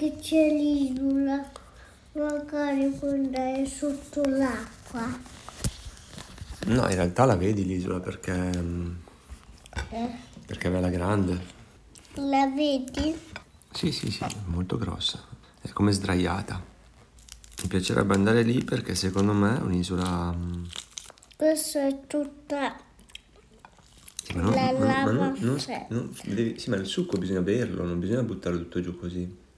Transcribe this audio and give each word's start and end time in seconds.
che 0.00 0.16
c'è 0.18 0.48
l'isola, 0.50 1.44
magari 2.12 2.88
può 2.98 3.10
andare 3.10 3.66
sotto 3.66 4.22
l'acqua. 4.24 5.06
No, 6.68 6.88
in 6.88 6.94
realtà 6.94 7.26
la 7.26 7.36
vedi 7.36 7.66
l'isola 7.66 8.00
perché, 8.00 8.32
mm, 8.32 8.94
Eh, 9.90 10.10
perché 10.46 10.68
è 10.68 10.70
bella 10.70 10.88
grande. 10.88 11.38
La 12.14 12.46
vedi? 12.46 13.14
Sì, 13.72 13.92
sì, 13.92 14.10
sì, 14.10 14.24
è 14.24 14.28
molto 14.46 14.78
grossa. 14.78 15.22
È 15.60 15.68
come 15.68 15.92
sdraiata. 15.92 16.64
Mi 17.62 17.68
piacerebbe 17.68 18.14
andare 18.14 18.40
lì 18.42 18.64
perché 18.64 18.94
secondo 18.94 19.34
me 19.34 19.58
è 19.58 19.60
un'isola... 19.60 20.32
mm, 20.32 20.64
Questa 21.36 21.86
è 21.86 22.00
tutta 22.06 22.74
sì, 24.22 24.32
ma 24.34 24.40
non- 24.40 24.54
La 24.54 24.70
non- 24.70 24.80
ma 24.80 24.86
lava 24.86 25.10
non- 25.12 25.36
non- 25.40 25.86
non- 25.90 26.14
devi- 26.24 26.58
sì, 26.58 26.70
ma 26.70 26.76
il 26.76 26.86
succo 26.86 27.18
bisogna 27.18 27.42
berlo, 27.42 27.84
non 27.84 27.98
bisogna 28.00 28.22
buttarlo 28.22 28.60
tutto 28.60 28.80
giù 28.80 28.96
così. 28.98 29.48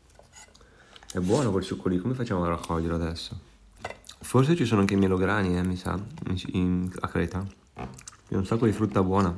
È 1.13 1.19
buono 1.19 1.51
quel 1.51 1.63
succo 1.63 1.89
lì, 1.91 1.99
come 1.99 2.15
facciamo 2.15 2.43
a 2.45 2.49
raccoglierlo 2.49 2.97
adesso? 2.97 3.39
Forse 4.21 4.57
ci 4.57 4.65
sono 4.65 4.81
anche 4.81 4.95
i 4.95 4.97
melograni, 4.97 5.59
eh, 5.59 5.63
mi 5.63 5.77
sa, 5.77 5.99
in- 6.27 6.43
in- 6.53 6.93
a 7.01 7.09
Creta. 7.09 7.47
C'è 7.75 8.35
un 8.35 8.47
sacco 8.47 8.65
di 8.65 8.73
frutta 8.73 9.03
buona. 9.03 9.37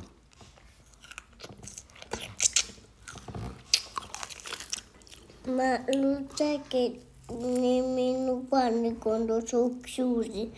Ma 5.47 5.77
non 5.93 6.27
c'è 6.33 6.61
che 6.67 6.99
nemmeno 7.29 8.45
quando, 8.47 8.93
quando 8.93 9.45
sono 9.45 9.77
chiusi 9.81 10.51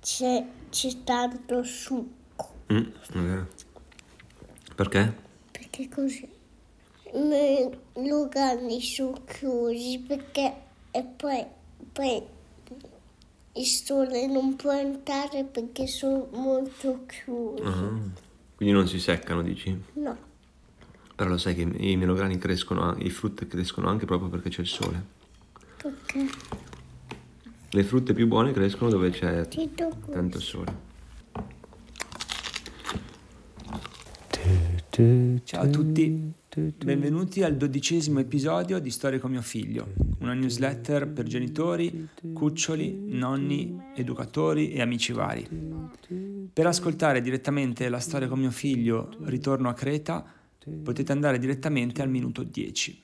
c'è, 0.00 0.46
c'è 0.68 1.02
tanto 1.04 1.62
succo. 1.62 2.48
Mm, 2.72 2.78
è 2.78 3.18
vero. 3.18 3.48
Perché? 4.74 5.14
Perché 5.50 5.88
così 5.88 6.28
i 7.12 8.08
locali 8.08 8.80
sono 8.80 9.22
chiusi 9.24 9.98
perché 10.06 10.54
e 10.90 11.02
poi, 11.04 11.44
poi 11.92 12.22
il 13.54 13.66
sole 13.66 14.26
non 14.26 14.56
può 14.56 14.72
entrare 14.72 15.44
perché 15.44 15.86
sono 15.86 16.28
molto 16.32 17.04
chiusi. 17.06 17.62
Ah, 17.62 17.98
Quindi 18.56 18.74
non 18.74 18.86
si 18.88 18.98
seccano, 19.00 19.42
dici? 19.42 19.76
No, 19.94 20.16
Però 21.14 21.28
lo 21.30 21.38
sai 21.38 21.54
che 21.54 21.62
i 21.62 21.96
melograni 21.96 22.38
crescono, 22.38 22.94
i 22.98 23.10
frutti 23.10 23.46
crescono 23.46 23.88
anche 23.88 24.06
proprio 24.06 24.28
perché 24.28 24.48
c'è 24.50 24.60
il 24.60 24.66
sole. 24.66 25.04
perché 25.76 26.26
Le 27.70 27.84
frutte 27.84 28.14
più 28.14 28.26
buone 28.26 28.52
crescono 28.52 28.90
dove 28.90 29.10
c'è 29.10 29.46
tanto 30.10 30.40
sole. 30.40 30.88
Ciao 35.44 35.62
a 35.62 35.66
tutti, 35.68 36.32
benvenuti 36.56 37.44
al 37.44 37.56
dodicesimo 37.56 38.18
episodio 38.18 38.80
di 38.80 38.90
Storie 38.90 39.20
con 39.20 39.30
mio 39.30 39.40
figlio, 39.40 39.92
una 40.18 40.34
newsletter 40.34 41.06
per 41.06 41.24
genitori, 41.24 42.08
cuccioli, 42.32 43.04
nonni, 43.06 43.80
educatori 43.94 44.72
e 44.72 44.80
amici 44.80 45.12
vari. 45.12 45.46
Per 46.52 46.66
ascoltare 46.66 47.20
direttamente 47.20 47.88
la 47.88 48.00
storia 48.00 48.26
con 48.26 48.40
mio 48.40 48.50
figlio 48.50 49.16
Ritorno 49.20 49.68
a 49.68 49.74
Creta 49.74 50.24
potete 50.82 51.12
andare 51.12 51.38
direttamente 51.38 52.02
al 52.02 52.10
minuto 52.10 52.42
10. 52.42 53.02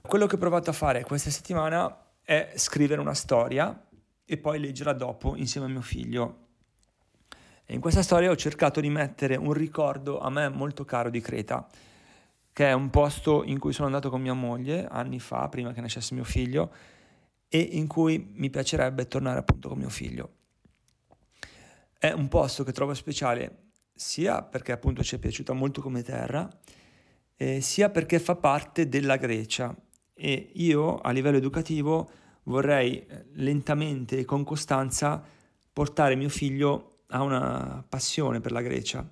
Quello 0.00 0.26
che 0.26 0.34
ho 0.34 0.38
provato 0.38 0.70
a 0.70 0.72
fare 0.72 1.04
questa 1.04 1.28
settimana 1.28 2.06
è 2.22 2.52
scrivere 2.56 3.02
una 3.02 3.12
storia 3.12 3.86
e 4.24 4.38
poi 4.38 4.60
leggerla 4.60 4.94
dopo 4.94 5.36
insieme 5.36 5.66
a 5.66 5.70
mio 5.70 5.82
figlio. 5.82 6.48
E 7.70 7.74
in 7.74 7.80
questa 7.80 8.02
storia 8.02 8.32
ho 8.32 8.34
cercato 8.34 8.80
di 8.80 8.90
mettere 8.90 9.36
un 9.36 9.52
ricordo 9.52 10.18
a 10.18 10.28
me 10.28 10.48
molto 10.48 10.84
caro 10.84 11.08
di 11.08 11.20
Creta, 11.20 11.68
che 12.52 12.66
è 12.66 12.72
un 12.72 12.90
posto 12.90 13.44
in 13.44 13.60
cui 13.60 13.72
sono 13.72 13.86
andato 13.86 14.10
con 14.10 14.20
mia 14.20 14.32
moglie 14.32 14.88
anni 14.88 15.20
fa, 15.20 15.48
prima 15.48 15.72
che 15.72 15.80
nascesse 15.80 16.14
mio 16.14 16.24
figlio, 16.24 16.72
e 17.46 17.60
in 17.60 17.86
cui 17.86 18.32
mi 18.34 18.50
piacerebbe 18.50 19.06
tornare 19.06 19.38
appunto 19.38 19.68
con 19.68 19.78
mio 19.78 19.88
figlio. 19.88 20.30
È 21.96 22.10
un 22.10 22.26
posto 22.26 22.64
che 22.64 22.72
trovo 22.72 22.92
speciale 22.92 23.68
sia 23.94 24.42
perché 24.42 24.72
appunto 24.72 25.04
ci 25.04 25.14
è 25.14 25.18
piaciuta 25.20 25.52
molto 25.52 25.80
come 25.80 26.02
terra, 26.02 26.50
eh, 27.36 27.60
sia 27.60 27.88
perché 27.88 28.18
fa 28.18 28.34
parte 28.34 28.88
della 28.88 29.14
Grecia 29.14 29.72
e 30.12 30.50
io 30.54 30.98
a 30.98 31.12
livello 31.12 31.36
educativo 31.36 32.10
vorrei 32.42 33.06
eh, 33.06 33.26
lentamente 33.34 34.18
e 34.18 34.24
con 34.24 34.42
costanza 34.42 35.22
portare 35.72 36.16
mio 36.16 36.28
figlio 36.28 36.89
a 37.10 37.22
una 37.22 37.84
passione 37.88 38.40
per 38.40 38.52
la 38.52 38.62
Grecia, 38.62 39.08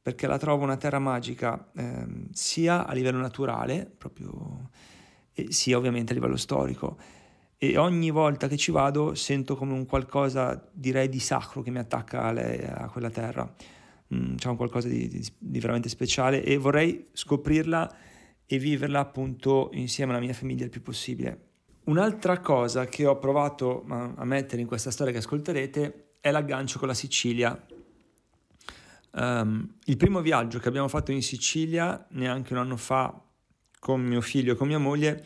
perché 0.00 0.26
la 0.26 0.38
trovo 0.38 0.64
una 0.64 0.76
terra 0.76 0.98
magica 0.98 1.70
ehm, 1.74 2.28
sia 2.32 2.86
a 2.86 2.92
livello 2.92 3.18
naturale, 3.18 3.90
proprio, 3.96 4.70
sia 5.48 5.76
ovviamente 5.76 6.12
a 6.12 6.14
livello 6.14 6.36
storico. 6.36 6.98
E 7.56 7.78
ogni 7.78 8.10
volta 8.10 8.48
che 8.48 8.56
ci 8.56 8.70
vado 8.70 9.14
sento 9.14 9.56
come 9.56 9.72
un 9.72 9.86
qualcosa, 9.86 10.68
direi, 10.72 11.08
di 11.08 11.20
sacro 11.20 11.62
che 11.62 11.70
mi 11.70 11.78
attacca 11.78 12.22
a, 12.22 12.32
lei, 12.32 12.62
a 12.62 12.88
quella 12.90 13.10
terra. 13.10 13.50
Mm, 14.14 14.34
c'è 14.34 14.48
un 14.48 14.56
qualcosa 14.56 14.88
di, 14.88 15.08
di- 15.08 15.26
di 15.38 15.60
veramente 15.60 15.88
speciale 15.88 16.44
e 16.44 16.58
vorrei 16.58 17.08
scoprirla 17.12 17.96
e 18.46 18.58
viverla 18.58 19.00
appunto 19.00 19.70
insieme 19.72 20.12
alla 20.12 20.20
mia 20.20 20.34
famiglia 20.34 20.64
il 20.64 20.70
più 20.70 20.82
possibile. 20.82 21.52
Un'altra 21.84 22.40
cosa 22.40 22.86
che 22.86 23.06
ho 23.06 23.18
provato 23.18 23.84
a 23.88 24.24
mettere 24.24 24.62
in 24.62 24.66
questa 24.66 24.90
storia 24.90 25.12
che 25.12 25.18
ascolterete 25.18 26.13
è 26.24 26.30
l'aggancio 26.30 26.78
con 26.78 26.88
la 26.88 26.94
Sicilia. 26.94 27.54
Ehm, 29.14 29.74
il 29.84 29.96
primo 29.98 30.22
viaggio 30.22 30.58
che 30.58 30.68
abbiamo 30.68 30.88
fatto 30.88 31.12
in 31.12 31.20
Sicilia, 31.20 32.02
neanche 32.12 32.54
un 32.54 32.60
anno 32.60 32.78
fa, 32.78 33.22
con 33.78 34.00
mio 34.00 34.22
figlio 34.22 34.54
e 34.54 34.56
con 34.56 34.66
mia 34.66 34.78
moglie, 34.78 35.22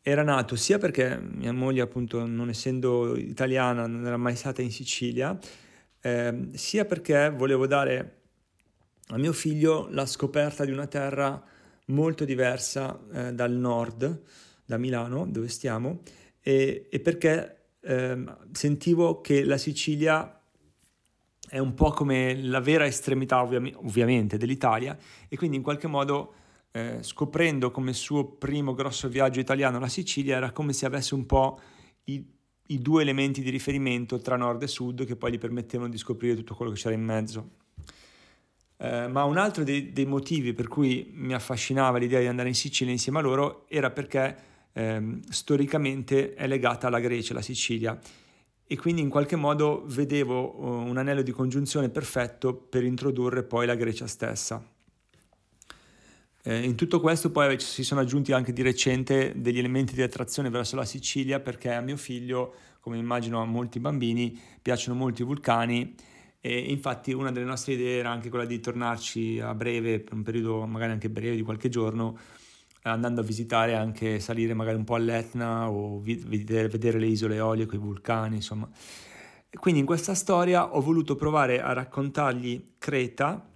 era 0.00 0.22
nato 0.22 0.56
sia 0.56 0.78
perché 0.78 1.20
mia 1.20 1.52
moglie, 1.52 1.82
appunto, 1.82 2.24
non 2.24 2.48
essendo 2.48 3.18
italiana, 3.18 3.86
non 3.86 4.06
era 4.06 4.16
mai 4.16 4.34
stata 4.34 4.62
in 4.62 4.70
Sicilia, 4.70 5.38
ehm, 6.00 6.52
sia 6.54 6.86
perché 6.86 7.28
volevo 7.28 7.66
dare 7.66 8.20
a 9.08 9.18
mio 9.18 9.34
figlio 9.34 9.88
la 9.90 10.06
scoperta 10.06 10.64
di 10.64 10.70
una 10.70 10.86
terra 10.86 11.38
molto 11.88 12.24
diversa 12.24 12.98
eh, 13.12 13.34
dal 13.34 13.52
nord, 13.52 14.22
da 14.64 14.78
Milano, 14.78 15.26
dove 15.26 15.48
stiamo, 15.48 16.00
e, 16.40 16.86
e 16.90 17.00
perché 17.00 17.59
ehm, 17.82 18.52
sentivo 18.52 19.20
che 19.20 19.44
la 19.44 19.58
Sicilia 19.58 20.40
è 21.48 21.58
un 21.58 21.74
po' 21.74 21.90
come 21.90 22.40
la 22.42 22.60
vera 22.60 22.86
estremità 22.86 23.42
ovviam- 23.42 23.76
ovviamente 23.76 24.36
dell'Italia 24.36 24.96
e 25.28 25.36
quindi 25.36 25.56
in 25.56 25.62
qualche 25.62 25.88
modo 25.88 26.34
eh, 26.72 26.98
scoprendo 27.02 27.72
come 27.72 27.92
suo 27.92 28.24
primo 28.24 28.74
grosso 28.74 29.08
viaggio 29.08 29.40
italiano 29.40 29.80
la 29.80 29.88
Sicilia 29.88 30.36
era 30.36 30.52
come 30.52 30.72
se 30.72 30.86
avesse 30.86 31.14
un 31.14 31.26
po' 31.26 31.60
i, 32.04 32.24
i 32.68 32.78
due 32.78 33.02
elementi 33.02 33.42
di 33.42 33.50
riferimento 33.50 34.20
tra 34.20 34.36
nord 34.36 34.62
e 34.62 34.68
sud 34.68 35.04
che 35.04 35.16
poi 35.16 35.32
gli 35.32 35.38
permettevano 35.38 35.90
di 35.90 35.98
scoprire 35.98 36.36
tutto 36.36 36.54
quello 36.54 36.70
che 36.70 36.78
c'era 36.78 36.94
in 36.94 37.02
mezzo. 37.02 37.50
Eh, 38.76 39.08
ma 39.08 39.24
un 39.24 39.36
altro 39.36 39.64
dei, 39.64 39.92
dei 39.92 40.06
motivi 40.06 40.52
per 40.52 40.68
cui 40.68 41.10
mi 41.12 41.34
affascinava 41.34 41.98
l'idea 41.98 42.20
di 42.20 42.28
andare 42.28 42.48
in 42.48 42.54
Sicilia 42.54 42.92
insieme 42.92 43.18
a 43.18 43.22
loro 43.22 43.66
era 43.68 43.90
perché 43.90 44.49
ehm, 44.72 45.20
storicamente 45.28 46.34
è 46.34 46.46
legata 46.46 46.86
alla 46.86 47.00
Grecia, 47.00 47.34
la 47.34 47.42
Sicilia, 47.42 47.98
e 48.66 48.76
quindi 48.76 49.00
in 49.00 49.08
qualche 49.08 49.36
modo 49.36 49.82
vedevo 49.86 50.54
eh, 50.54 50.88
un 50.88 50.96
anello 50.96 51.22
di 51.22 51.32
congiunzione 51.32 51.88
perfetto 51.88 52.54
per 52.54 52.84
introdurre 52.84 53.42
poi 53.42 53.66
la 53.66 53.74
Grecia 53.74 54.06
stessa. 54.06 54.64
Eh, 56.42 56.64
in 56.64 56.74
tutto 56.74 57.00
questo 57.00 57.30
poi 57.30 57.60
si 57.60 57.84
sono 57.84 58.00
aggiunti 58.00 58.32
anche 58.32 58.52
di 58.52 58.62
recente 58.62 59.34
degli 59.36 59.58
elementi 59.58 59.94
di 59.94 60.02
attrazione 60.02 60.48
verso 60.48 60.74
la 60.74 60.86
Sicilia 60.86 61.38
perché 61.40 61.72
a 61.72 61.80
mio 61.80 61.96
figlio, 61.96 62.54
come 62.80 62.96
immagino 62.96 63.42
a 63.42 63.44
molti 63.44 63.78
bambini, 63.78 64.40
piacciono 64.62 64.96
molto 64.96 65.20
i 65.22 65.24
vulcani 65.24 65.94
e 66.40 66.58
infatti 66.58 67.12
una 67.12 67.30
delle 67.30 67.44
nostre 67.44 67.74
idee 67.74 67.98
era 67.98 68.10
anche 68.10 68.30
quella 68.30 68.46
di 68.46 68.58
tornarci 68.58 69.40
a 69.40 69.54
breve, 69.54 70.00
per 70.00 70.14
un 70.14 70.22
periodo 70.22 70.64
magari 70.64 70.92
anche 70.92 71.10
breve 71.10 71.36
di 71.36 71.42
qualche 71.42 71.68
giorno, 71.68 72.16
andando 72.82 73.20
a 73.20 73.24
visitare 73.24 73.74
anche, 73.74 74.20
salire 74.20 74.54
magari 74.54 74.76
un 74.76 74.84
po' 74.84 74.94
all'Etna 74.94 75.70
o 75.70 76.00
vedere, 76.00 76.68
vedere 76.68 76.98
le 76.98 77.06
isole 77.06 77.36
Eolie 77.36 77.66
con 77.66 77.78
i 77.78 77.82
vulcani, 77.82 78.36
insomma. 78.36 78.68
Quindi 79.50 79.80
in 79.80 79.86
questa 79.86 80.14
storia 80.14 80.74
ho 80.74 80.80
voluto 80.80 81.16
provare 81.16 81.60
a 81.60 81.72
raccontargli 81.72 82.74
Creta, 82.78 83.48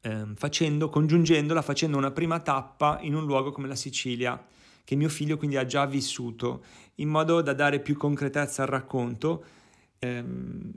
ehm, 0.00 0.34
facendo, 0.34 0.88
congiungendola, 0.88 1.62
facendo 1.62 1.96
una 1.96 2.10
prima 2.10 2.40
tappa 2.40 2.98
in 3.02 3.14
un 3.14 3.24
luogo 3.24 3.52
come 3.52 3.68
la 3.68 3.76
Sicilia, 3.76 4.42
che 4.82 4.96
mio 4.96 5.08
figlio 5.08 5.36
quindi 5.36 5.56
ha 5.56 5.66
già 5.66 5.86
vissuto, 5.86 6.64
in 6.96 7.08
modo 7.08 7.40
da 7.40 7.52
dare 7.52 7.80
più 7.80 7.96
concretezza 7.96 8.62
al 8.62 8.68
racconto. 8.68 9.44
Ehm, 9.98 10.72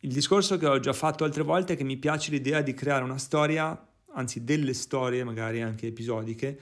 il 0.00 0.12
discorso 0.12 0.56
che 0.58 0.66
ho 0.66 0.78
già 0.78 0.92
fatto 0.92 1.24
altre 1.24 1.42
volte 1.42 1.72
è 1.72 1.76
che 1.76 1.84
mi 1.84 1.96
piace 1.96 2.30
l'idea 2.30 2.60
di 2.60 2.74
creare 2.74 3.02
una 3.02 3.18
storia, 3.18 3.88
anzi 4.12 4.44
delle 4.44 4.72
storie, 4.72 5.24
magari 5.24 5.62
anche 5.62 5.86
episodiche, 5.86 6.60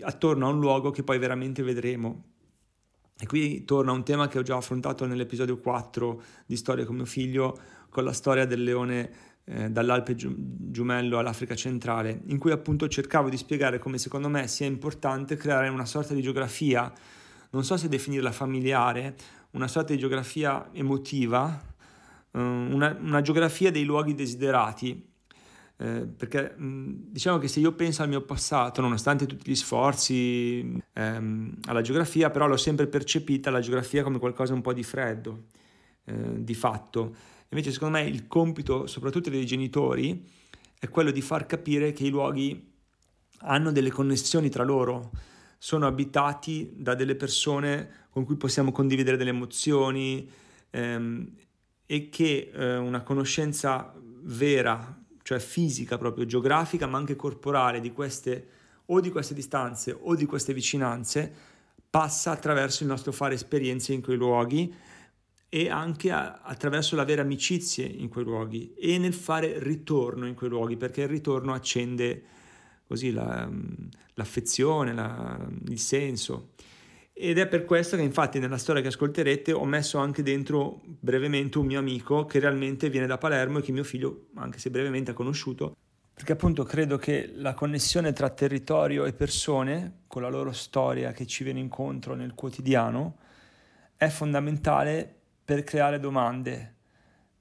attorno 0.00 0.46
a 0.46 0.50
un 0.50 0.58
luogo 0.58 0.90
che 0.90 1.02
poi 1.02 1.18
veramente 1.18 1.62
vedremo. 1.62 2.30
E 3.18 3.26
qui 3.26 3.64
torna 3.64 3.92
un 3.92 4.04
tema 4.04 4.26
che 4.26 4.38
ho 4.38 4.42
già 4.42 4.56
affrontato 4.56 5.06
nell'episodio 5.06 5.56
4 5.56 6.22
di 6.46 6.56
Storia 6.56 6.84
con 6.84 6.96
mio 6.96 7.04
figlio, 7.04 7.56
con 7.88 8.04
la 8.04 8.12
storia 8.12 8.46
del 8.46 8.64
leone 8.64 9.10
eh, 9.44 9.70
dall'Alpe 9.70 10.14
Giumello 10.16 11.18
all'Africa 11.18 11.54
centrale, 11.54 12.22
in 12.26 12.38
cui 12.38 12.50
appunto 12.50 12.88
cercavo 12.88 13.28
di 13.28 13.36
spiegare 13.36 13.78
come 13.78 13.98
secondo 13.98 14.28
me 14.28 14.48
sia 14.48 14.66
importante 14.66 15.36
creare 15.36 15.68
una 15.68 15.84
sorta 15.84 16.14
di 16.14 16.22
geografia, 16.22 16.92
non 17.50 17.64
so 17.64 17.76
se 17.76 17.88
definirla 17.88 18.32
familiare, 18.32 19.14
una 19.50 19.68
sorta 19.68 19.92
di 19.92 19.98
geografia 19.98 20.70
emotiva, 20.72 21.60
eh, 22.32 22.38
una, 22.40 22.96
una 23.00 23.20
geografia 23.20 23.70
dei 23.70 23.84
luoghi 23.84 24.14
desiderati, 24.14 25.11
eh, 25.82 26.06
perché 26.06 26.54
mh, 26.56 27.10
diciamo 27.10 27.38
che 27.38 27.48
se 27.48 27.58
io 27.58 27.72
penso 27.72 28.02
al 28.02 28.08
mio 28.08 28.20
passato, 28.20 28.80
nonostante 28.80 29.26
tutti 29.26 29.50
gli 29.50 29.56
sforzi 29.56 30.80
ehm, 30.92 31.56
alla 31.64 31.80
geografia, 31.80 32.30
però 32.30 32.46
l'ho 32.46 32.56
sempre 32.56 32.86
percepita 32.86 33.50
la 33.50 33.58
geografia 33.58 34.04
come 34.04 34.20
qualcosa 34.20 34.54
un 34.54 34.60
po' 34.60 34.72
di 34.72 34.84
freddo, 34.84 35.46
eh, 36.04 36.44
di 36.44 36.54
fatto. 36.54 37.16
Invece 37.48 37.72
secondo 37.72 37.98
me 37.98 38.04
il 38.04 38.28
compito, 38.28 38.86
soprattutto 38.86 39.28
dei 39.28 39.44
genitori, 39.44 40.24
è 40.78 40.88
quello 40.88 41.10
di 41.10 41.20
far 41.20 41.46
capire 41.46 41.92
che 41.92 42.04
i 42.04 42.10
luoghi 42.10 42.70
hanno 43.38 43.72
delle 43.72 43.90
connessioni 43.90 44.48
tra 44.50 44.62
loro, 44.62 45.10
sono 45.58 45.88
abitati 45.88 46.74
da 46.76 46.94
delle 46.94 47.16
persone 47.16 48.06
con 48.10 48.24
cui 48.24 48.36
possiamo 48.36 48.70
condividere 48.70 49.16
delle 49.16 49.30
emozioni 49.30 50.30
ehm, 50.70 51.28
e 51.86 52.08
che 52.08 52.52
eh, 52.54 52.76
una 52.76 53.02
conoscenza 53.02 53.92
vera, 54.24 55.01
cioè 55.32 55.40
fisica 55.40 55.96
proprio, 55.96 56.26
geografica, 56.26 56.86
ma 56.86 56.98
anche 56.98 57.16
corporale 57.16 57.80
di 57.80 57.90
queste 57.92 58.46
o 58.86 59.00
di 59.00 59.10
queste 59.10 59.34
distanze 59.34 59.96
o 59.98 60.14
di 60.14 60.26
queste 60.26 60.52
vicinanze 60.52 61.32
passa 61.88 62.32
attraverso 62.32 62.82
il 62.82 62.88
nostro 62.88 63.12
fare 63.12 63.34
esperienze 63.34 63.92
in 63.92 64.02
quei 64.02 64.16
luoghi 64.16 64.74
e 65.48 65.70
anche 65.70 66.10
a, 66.10 66.40
attraverso 66.42 66.96
l'avere 66.96 67.20
amicizie 67.20 67.86
in 67.86 68.08
quei 68.08 68.24
luoghi 68.24 68.74
e 68.74 68.98
nel 68.98 69.14
fare 69.14 69.62
ritorno 69.62 70.26
in 70.26 70.34
quei 70.34 70.50
luoghi, 70.50 70.76
perché 70.76 71.02
il 71.02 71.08
ritorno 71.08 71.52
accende 71.52 72.22
così 72.86 73.10
la, 73.12 73.48
l'affezione, 74.14 74.92
la, 74.92 75.38
il 75.68 75.78
senso. 75.78 76.50
Ed 77.14 77.38
è 77.38 77.46
per 77.46 77.64
questo 77.64 77.96
che 77.96 78.02
infatti 78.02 78.38
nella 78.38 78.56
storia 78.56 78.80
che 78.80 78.88
ascolterete 78.88 79.52
ho 79.52 79.64
messo 79.64 79.98
anche 79.98 80.22
dentro 80.22 80.80
brevemente 80.84 81.58
un 81.58 81.66
mio 81.66 81.78
amico 81.78 82.24
che 82.24 82.40
realmente 82.40 82.88
viene 82.88 83.06
da 83.06 83.18
Palermo 83.18 83.58
e 83.58 83.62
che 83.62 83.70
mio 83.70 83.84
figlio, 83.84 84.28
anche 84.36 84.58
se 84.58 84.70
brevemente, 84.70 85.10
ha 85.10 85.14
conosciuto. 85.14 85.76
Perché 86.14 86.32
appunto 86.32 86.64
credo 86.64 86.96
che 86.96 87.30
la 87.34 87.54
connessione 87.54 88.12
tra 88.12 88.30
territorio 88.30 89.04
e 89.04 89.12
persone, 89.12 90.00
con 90.06 90.22
la 90.22 90.28
loro 90.28 90.52
storia 90.52 91.12
che 91.12 91.26
ci 91.26 91.44
viene 91.44 91.60
incontro 91.60 92.14
nel 92.14 92.34
quotidiano, 92.34 93.18
è 93.96 94.08
fondamentale 94.08 95.14
per 95.44 95.64
creare 95.64 96.00
domande, 96.00 96.74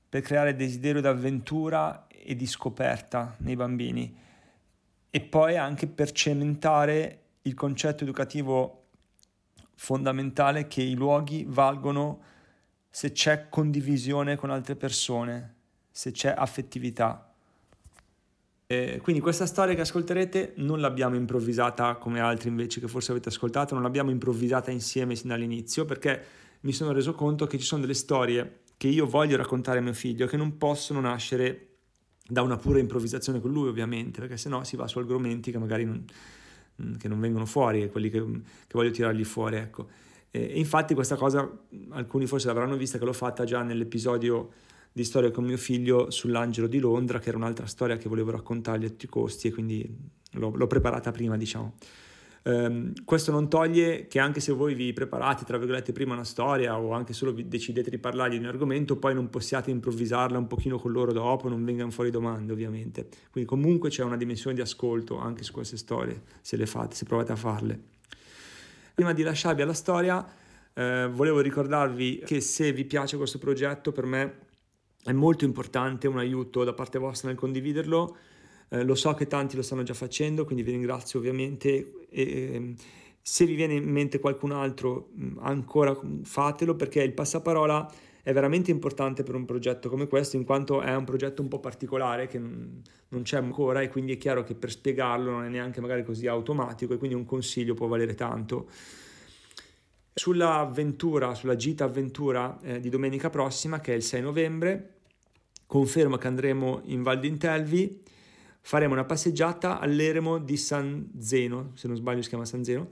per 0.09 0.21
creare 0.21 0.55
desiderio 0.55 1.01
d'avventura 1.01 2.07
e 2.07 2.35
di 2.35 2.45
scoperta 2.45 3.35
nei 3.39 3.55
bambini 3.55 4.15
e 5.09 5.21
poi 5.21 5.57
anche 5.57 5.87
per 5.87 6.11
cementare 6.11 7.19
il 7.43 7.53
concetto 7.53 8.03
educativo 8.03 8.80
fondamentale 9.83 10.67
che 10.67 10.83
i 10.83 10.93
luoghi 10.93 11.43
valgono 11.47 12.21
se 12.87 13.13
c'è 13.13 13.49
condivisione 13.49 14.35
con 14.35 14.51
altre 14.51 14.75
persone, 14.75 15.55
se 15.89 16.11
c'è 16.11 16.31
affettività. 16.37 17.33
E 18.67 18.99
quindi 19.01 19.23
questa 19.23 19.47
storia 19.47 19.73
che 19.73 19.81
ascolterete 19.81 20.53
non 20.57 20.81
l'abbiamo 20.81 21.15
improvvisata 21.15 21.95
come 21.95 22.19
altri 22.19 22.49
invece 22.49 22.79
che 22.79 22.87
forse 22.87 23.09
avete 23.09 23.29
ascoltato, 23.29 23.73
non 23.73 23.81
l'abbiamo 23.81 24.11
improvvisata 24.11 24.69
insieme 24.69 25.15
sin 25.15 25.29
dall'inizio 25.29 25.83
perché 25.85 26.23
mi 26.61 26.73
sono 26.73 26.91
reso 26.91 27.15
conto 27.15 27.47
che 27.47 27.57
ci 27.57 27.65
sono 27.65 27.81
delle 27.81 27.95
storie 27.95 28.59
che 28.77 28.87
io 28.87 29.07
voglio 29.07 29.35
raccontare 29.35 29.79
a 29.79 29.81
mio 29.81 29.93
figlio 29.93 30.27
che 30.27 30.37
non 30.37 30.57
possono 30.59 30.99
nascere 31.01 31.69
da 32.23 32.43
una 32.43 32.57
pura 32.57 32.77
improvvisazione 32.77 33.41
con 33.41 33.51
lui 33.51 33.67
ovviamente, 33.67 34.19
perché 34.19 34.37
sennò 34.37 34.63
si 34.63 34.75
va 34.75 34.87
su 34.87 34.99
argomenti 34.99 35.49
che 35.49 35.57
magari 35.57 35.85
non, 35.85 36.05
che 36.97 37.07
non 37.07 37.19
vengono 37.19 37.45
fuori, 37.45 37.89
quelli 37.89 38.09
che, 38.09 38.19
che 38.21 38.73
voglio 38.73 38.91
tirargli 38.91 39.23
fuori, 39.23 39.57
ecco. 39.57 39.87
E, 40.31 40.57
infatti 40.57 40.93
questa 40.93 41.15
cosa 41.15 41.49
alcuni 41.89 42.25
forse 42.25 42.47
l'avranno 42.47 42.77
vista 42.77 42.97
che 42.97 43.05
l'ho 43.05 43.13
fatta 43.13 43.43
già 43.43 43.61
nell'episodio 43.61 44.51
di 44.91 45.03
storia 45.03 45.31
con 45.31 45.45
mio 45.45 45.57
figlio 45.57 46.09
sull'angelo 46.09 46.67
di 46.67 46.79
Londra, 46.79 47.19
che 47.19 47.29
era 47.29 47.37
un'altra 47.37 47.65
storia 47.65 47.97
che 47.97 48.09
volevo 48.09 48.31
raccontargli 48.31 48.85
a 48.85 48.89
tutti 48.89 49.05
i 49.05 49.09
costi 49.09 49.47
e 49.47 49.51
quindi 49.51 49.97
l'ho, 50.31 50.51
l'ho 50.53 50.67
preparata 50.67 51.11
prima, 51.11 51.37
diciamo. 51.37 51.75
Um, 52.43 52.93
questo 53.05 53.31
non 53.31 53.49
toglie 53.49 54.07
che 54.07 54.17
anche 54.17 54.39
se 54.39 54.51
voi 54.51 54.73
vi 54.73 54.93
preparate, 54.93 55.45
tra 55.45 55.57
virgolette, 55.57 55.91
prima 55.91 56.13
una 56.13 56.23
storia 56.23 56.79
o 56.79 56.91
anche 56.91 57.13
solo 57.13 57.33
vi 57.33 57.47
decidete 57.47 57.91
di 57.91 57.99
parlargli 57.99 58.33
di 58.33 58.39
un 58.39 58.45
argomento, 58.45 58.97
poi 58.97 59.13
non 59.13 59.29
possiate 59.29 59.69
improvvisarla 59.69 60.39
un 60.39 60.47
pochino 60.47 60.79
con 60.79 60.91
loro 60.91 61.11
dopo, 61.11 61.49
non 61.49 61.63
vengano 61.63 61.91
fuori 61.91 62.09
domande 62.09 62.51
ovviamente. 62.51 63.07
Quindi 63.29 63.47
comunque 63.47 63.89
c'è 63.89 64.03
una 64.03 64.17
dimensione 64.17 64.55
di 64.55 64.61
ascolto 64.61 65.19
anche 65.19 65.43
su 65.43 65.51
queste 65.53 65.77
storie, 65.77 66.23
se 66.41 66.57
le 66.57 66.65
fate, 66.65 66.95
se 66.95 67.05
provate 67.05 67.31
a 67.31 67.35
farle. 67.35 67.79
Prima 68.95 69.13
di 69.13 69.21
lasciarvi 69.21 69.61
alla 69.61 69.73
storia, 69.73 70.25
eh, 70.73 71.07
volevo 71.11 71.41
ricordarvi 71.41 72.23
che 72.25 72.41
se 72.41 72.71
vi 72.73 72.85
piace 72.85 73.17
questo 73.17 73.37
progetto, 73.37 73.91
per 73.91 74.05
me 74.05 74.37
è 75.03 75.11
molto 75.11 75.45
importante 75.45 76.07
un 76.07 76.17
aiuto 76.17 76.63
da 76.63 76.73
parte 76.73 76.97
vostra 76.97 77.27
nel 77.29 77.37
condividerlo 77.37 78.17
eh, 78.73 78.83
lo 78.83 78.95
so 78.95 79.13
che 79.13 79.27
tanti 79.27 79.57
lo 79.57 79.61
stanno 79.61 79.83
già 79.83 79.93
facendo, 79.93 80.45
quindi 80.45 80.63
vi 80.63 80.71
ringrazio 80.71 81.19
ovviamente. 81.19 82.07
E, 82.09 82.53
ehm, 82.53 82.75
se 83.21 83.45
vi 83.45 83.53
viene 83.55 83.73
in 83.73 83.89
mente 83.89 84.19
qualcun 84.19 84.51
altro, 84.51 85.09
mm, 85.19 85.39
ancora 85.41 85.97
fatelo 86.23 86.75
perché 86.75 87.03
il 87.03 87.11
passaparola 87.11 87.91
è 88.23 88.31
veramente 88.31 88.71
importante 88.71 89.23
per 89.23 89.35
un 89.35 89.45
progetto 89.45 89.89
come 89.89 90.07
questo, 90.07 90.37
in 90.37 90.45
quanto 90.45 90.79
è 90.81 90.95
un 90.95 91.03
progetto 91.03 91.41
un 91.41 91.49
po' 91.49 91.59
particolare 91.59 92.27
che 92.27 92.39
non 92.39 93.21
c'è 93.23 93.37
ancora 93.37 93.81
e 93.81 93.89
quindi 93.89 94.13
è 94.13 94.17
chiaro 94.17 94.43
che 94.43 94.55
per 94.55 94.71
spiegarlo 94.71 95.31
non 95.31 95.43
è 95.43 95.49
neanche 95.49 95.81
magari 95.81 96.05
così 96.05 96.27
automatico 96.27 96.93
e 96.93 96.97
quindi 96.97 97.15
un 97.15 97.25
consiglio 97.25 97.73
può 97.73 97.87
valere 97.87 98.15
tanto. 98.15 98.69
Sulla 100.13 100.71
sulla 101.33 101.55
gita 101.55 101.83
avventura 101.83 102.57
eh, 102.61 102.79
di 102.79 102.89
domenica 102.89 103.29
prossima, 103.29 103.81
che 103.81 103.91
è 103.91 103.95
il 103.95 104.03
6 104.03 104.21
novembre, 104.21 104.93
confermo 105.65 106.15
che 106.17 106.27
andremo 106.27 106.81
in 106.85 107.01
Val 107.01 107.19
d'Intelvi 107.19 108.03
faremo 108.61 108.93
una 108.93 109.05
passeggiata 109.05 109.79
all'eremo 109.79 110.37
di 110.37 110.55
San 110.55 111.09
Zeno, 111.19 111.71
se 111.73 111.87
non 111.87 111.97
sbaglio 111.97 112.21
si 112.21 112.29
chiama 112.29 112.45
San 112.45 112.63
Zeno, 112.63 112.87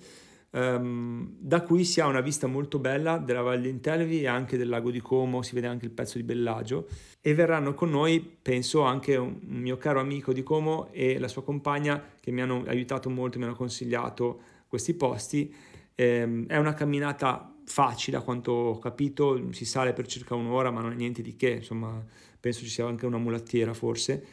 um, 0.52 1.32
da 1.38 1.62
cui 1.62 1.84
si 1.86 2.02
ha 2.02 2.08
una 2.08 2.22
vista 2.22 2.48
molto 2.48 2.80
bella 2.80 3.18
della 3.18 3.42
Valle 3.42 3.70
Intelvi 3.70 4.22
e 4.22 4.28
anche 4.28 4.58
del 4.58 4.68
lago 4.68 4.90
di 4.92 5.00
Como, 5.00 5.44
si 5.44 5.54
vede 5.54 5.68
anche 5.68 5.86
il 5.86 5.92
pezzo 5.92 6.18
di 6.18 6.24
Bellagio. 6.24 6.88
E 7.22 7.34
verranno 7.34 7.74
con 7.74 7.90
noi, 7.90 8.20
penso, 8.20 8.82
anche 8.82 9.16
un 9.16 9.38
mio 9.42 9.78
caro 9.78 10.00
amico 10.00 10.34
di 10.34 10.44
Como 10.44 10.90
e 10.92 11.20
la 11.20 11.28
sua 11.28 11.44
compagna 11.44 12.04
che 12.20 12.32
mi 12.32 12.42
hanno 12.42 12.64
aiutato 12.66 13.10
molto, 13.10 13.38
mi 13.38 13.46
hanno 13.46 13.56
consigliato 13.56 14.42
questi 14.68 14.96
posti. 14.96 15.54
Um, 15.96 16.48
è 16.48 16.58
una 16.58 16.74
camminata 16.74 17.54
facile 17.66 18.18
a 18.18 18.22
quanto 18.22 18.52
ho 18.52 18.80
capito, 18.80 19.52
si 19.52 19.66
sale 19.66 19.94
per 19.94 20.08
circa 20.08 20.34
un'ora 20.34 20.72
ma 20.72 20.82
non 20.82 20.92
è 20.92 20.96
niente 20.96 21.22
di 21.22 21.36
che, 21.36 21.52
insomma 21.52 22.04
penso 22.40 22.62
ci 22.62 22.70
sia 22.70 22.88
anche 22.88 23.06
una 23.06 23.20
mulattiera 23.20 23.76
forse 23.76 24.26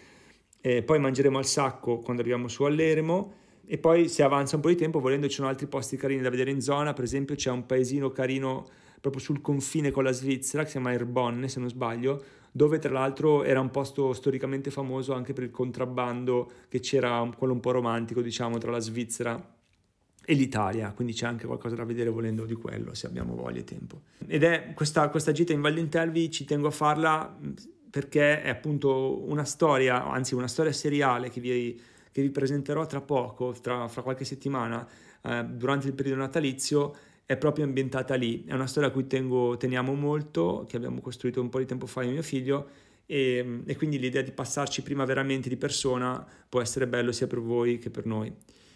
eh, 0.67 0.83
poi 0.83 0.99
mangeremo 0.99 1.39
al 1.39 1.47
sacco 1.47 1.99
quando 1.99 2.23
arriviamo 2.23 2.49
su 2.49 2.65
all'Eremo. 2.65 3.35
E 3.69 3.79
poi 3.79 4.09
se 4.09 4.25
avanza 4.25 4.57
un 4.57 4.63
po' 4.63 4.69
di 4.69 4.75
tempo 4.75 4.99
volendo 4.99 5.29
ci 5.29 5.37
sono 5.37 5.49
altri 5.49 5.67
posti 5.67 5.97
carini 5.97 6.23
da 6.23 6.31
vedere 6.31 6.51
in 6.51 6.61
zona, 6.61 6.93
per 6.93 7.05
esempio 7.05 7.35
c'è 7.37 7.51
un 7.51 7.67
paesino 7.67 8.11
carino 8.11 8.69
proprio 9.01 9.23
sul 9.23 9.41
confine 9.41 9.91
con 9.91 10.03
la 10.05 10.13
Svizzera 10.13 10.63
che 10.63 10.69
si 10.69 10.75
chiama 10.75 10.93
Erbonne 10.93 11.49
se 11.49 11.61
non 11.61 11.69
sbaglio, 11.69 12.23
dove 12.51 12.79
tra 12.79 12.93
l'altro 12.93 13.45
era 13.45 13.61
un 13.61 13.71
posto 13.71 14.13
storicamente 14.13 14.71
famoso 14.71 15.15
anche 15.15 15.33
per 15.33 15.45
il 15.45 15.51
contrabbando 15.51 16.51
che 16.69 16.81
c'era, 16.81 17.29
quello 17.37 17.53
un 17.53 17.61
po' 17.61 17.73
romantico 17.73 18.21
diciamo 18.21 18.59
tra 18.59 18.71
la 18.71 18.81
Svizzera 18.81 19.55
e 20.25 20.35
l'Italia, 20.35 20.93
quindi 20.93 21.13
c'è 21.13 21.27
anche 21.27 21.47
qualcosa 21.47 21.75
da 21.75 21.85
vedere 21.85 22.11
volendo 22.11 22.45
di 22.45 22.55
quello 22.55 22.95
se 22.95 23.07
abbiamo 23.07 23.35
voglia 23.35 23.61
e 23.61 23.65
tempo. 23.65 24.03
Ed 24.27 24.43
è 24.45 24.73
questa, 24.75 25.09
questa 25.11 25.33
gita 25.33 25.53
in 25.53 25.61
Val 25.61 25.75
d'Intelvi, 25.75 26.31
ci 26.31 26.45
tengo 26.45 26.69
a 26.69 26.73
farla 26.73 27.37
perché 27.97 28.43
è 28.43 28.51
appunto 28.51 29.27
una 29.27 29.47
storia, 29.47 30.05
anzi 30.05 30.35
una 30.35 30.49
storia 30.49 30.71
seriale 30.71 31.31
che 31.31 31.41
vi, 31.41 31.81
che 32.13 32.21
vi 32.21 32.29
presenterò 32.29 32.85
tra 32.85 33.01
poco, 33.01 33.55
tra, 33.59 33.89
fra 33.89 34.03
qualche 34.03 34.27
settimana, 34.27 34.87
eh, 35.23 35.43
durante 35.47 35.87
il 35.87 35.95
periodo 35.95 36.21
natalizio, 36.21 36.95
è 37.25 37.39
proprio 37.39 37.65
ambientata 37.65 38.15
lì. 38.15 38.45
È 38.45 38.53
una 38.53 38.67
storia 38.67 38.91
a 38.91 38.93
cui 38.93 39.07
tengo, 39.07 39.57
teniamo 39.57 39.95
molto, 39.95 40.67
che 40.69 40.77
abbiamo 40.77 41.01
costruito 41.01 41.41
un 41.41 41.49
po' 41.49 41.59
di 41.59 41.65
tempo 41.65 41.87
fa 41.87 42.03
io 42.03 42.11
e 42.11 42.13
mio 42.13 42.23
figlio, 42.23 42.69
e, 43.07 43.63
e, 43.65 43.77
quindi 43.77 43.99
l'idea 43.99 44.21
di 44.21 44.33
passarci 44.33 44.83
prima 44.83 45.07
veramente 45.07 45.49
di 45.49 45.57
persona 45.57 46.23
può 46.51 46.61
essere 46.61 46.87
bello 46.87 47.13
sia 47.13 47.27
per 47.27 47.41
voi 47.41 47.79
che 47.79 47.89
per 47.89 48.05
noi. 48.05 48.31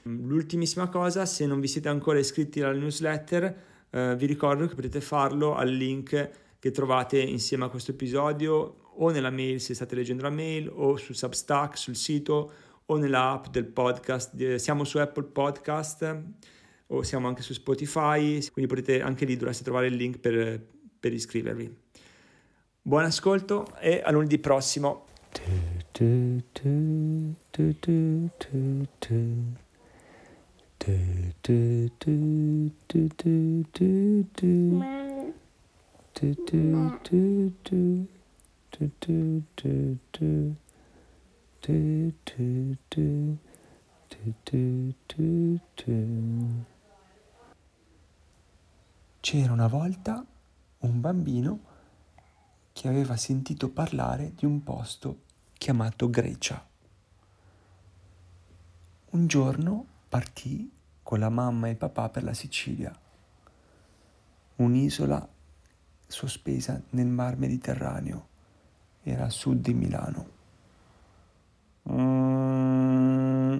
L'ultimissima 0.04 0.88
cosa, 0.88 1.26
se 1.26 1.44
non 1.44 1.60
vi 1.60 1.68
siete 1.68 1.90
ancora 1.90 2.18
iscritti 2.18 2.62
alla 2.62 2.72
newsletter, 2.72 3.56
eh, 3.90 4.16
vi 4.16 4.24
ricordo 4.24 4.66
che 4.66 4.74
potete 4.74 5.02
farlo 5.02 5.56
al 5.56 5.68
link 5.68 6.30
che 6.58 6.70
trovate 6.70 7.20
insieme 7.20 7.66
a 7.66 7.68
questo 7.68 7.90
episodio 7.90 8.79
o 8.96 9.10
nella 9.10 9.30
mail 9.30 9.60
se 9.60 9.74
state 9.74 9.94
leggendo 9.94 10.22
la 10.22 10.30
mail 10.30 10.70
o 10.72 10.96
su 10.96 11.12
Substack, 11.12 11.76
sul 11.76 11.96
sito 11.96 12.52
o 12.86 12.96
nell'app 12.96 13.46
del 13.46 13.66
podcast. 13.66 14.56
Siamo 14.56 14.84
su 14.84 14.98
Apple 14.98 15.24
Podcast 15.24 16.22
o 16.88 17.02
siamo 17.02 17.28
anche 17.28 17.42
su 17.42 17.52
Spotify, 17.52 18.44
quindi 18.50 18.72
potete 18.72 19.00
anche 19.00 19.24
lì 19.24 19.36
dovreste 19.36 19.62
trovare 19.62 19.86
il 19.86 19.94
link 19.94 20.18
per, 20.18 20.60
per 20.98 21.12
iscrivervi. 21.12 21.76
Buon 22.82 23.04
ascolto 23.04 23.76
e 23.78 24.00
a 24.04 24.10
lunedì 24.10 24.38
prossimo. 24.38 25.06
tu. 34.34 34.78
Ma 36.72 36.98
C'era 49.20 49.52
una 49.52 49.66
volta 49.66 50.24
un 50.78 51.00
bambino 51.00 51.60
che 52.72 52.88
aveva 52.88 53.16
sentito 53.16 53.68
parlare 53.68 54.32
di 54.34 54.46
un 54.46 54.62
posto 54.62 55.22
chiamato 55.52 56.08
Grecia. 56.08 56.66
Un 59.10 59.26
giorno 59.26 59.84
partì 60.08 60.72
con 61.02 61.18
la 61.18 61.28
mamma 61.28 61.66
e 61.66 61.72
il 61.72 61.76
papà 61.76 62.08
per 62.08 62.22
la 62.22 62.34
Sicilia, 62.34 62.96
un'isola 64.56 65.28
sospesa 66.06 66.80
nel 66.90 67.08
mar 67.08 67.36
Mediterraneo, 67.36 68.29
era 69.02 69.24
a 69.24 69.30
sud 69.30 69.60
di 69.60 69.74
Milano. 69.74 70.38
Mm, 71.90 73.58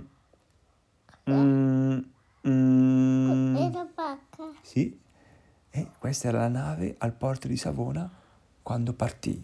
mm, 1.31 1.99
mm. 2.47 3.57
era 3.57 3.89
vacca. 3.95 4.53
Sì, 4.63 5.01
e 5.71 5.91
questa 5.99 6.29
era 6.29 6.41
la 6.41 6.49
nave 6.49 6.95
al 6.99 7.13
porto 7.13 7.49
di 7.49 7.57
Savona 7.57 8.11
quando 8.63 8.93
partì. 8.93 9.43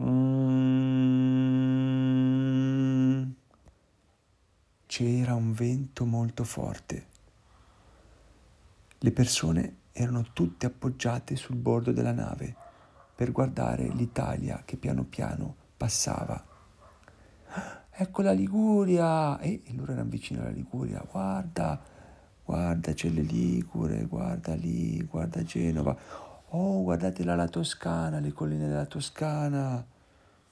Mm. 0.00 0.86
C'era 4.86 5.34
un 5.34 5.52
vento 5.52 6.06
molto 6.06 6.44
forte. 6.44 7.06
Le 8.98 9.12
persone 9.12 9.76
erano 9.92 10.32
tutte 10.32 10.64
appoggiate 10.66 11.36
sul 11.36 11.56
bordo 11.56 11.92
della 11.92 12.12
nave 12.12 12.64
per 13.16 13.32
guardare 13.32 13.88
l'Italia 13.88 14.62
che 14.66 14.76
piano 14.76 15.04
piano 15.04 15.56
passava. 15.76 16.44
Ecco 17.98 18.20
la 18.20 18.32
Liguria! 18.32 19.38
E 19.38 19.62
loro 19.74 19.92
erano 19.92 20.10
vicino 20.10 20.42
alla 20.42 20.50
Liguria. 20.50 21.02
Guarda, 21.10 21.80
guarda, 22.44 22.92
c'è 22.92 23.08
le 23.08 23.22
Ligure, 23.22 24.04
guarda 24.04 24.54
lì, 24.54 25.02
guarda 25.04 25.42
Genova. 25.42 25.96
Oh, 26.50 26.82
guardate 26.82 27.24
là 27.24 27.34
la 27.34 27.48
Toscana, 27.48 28.20
le 28.20 28.32
colline 28.32 28.68
della 28.68 28.84
Toscana. 28.84 29.82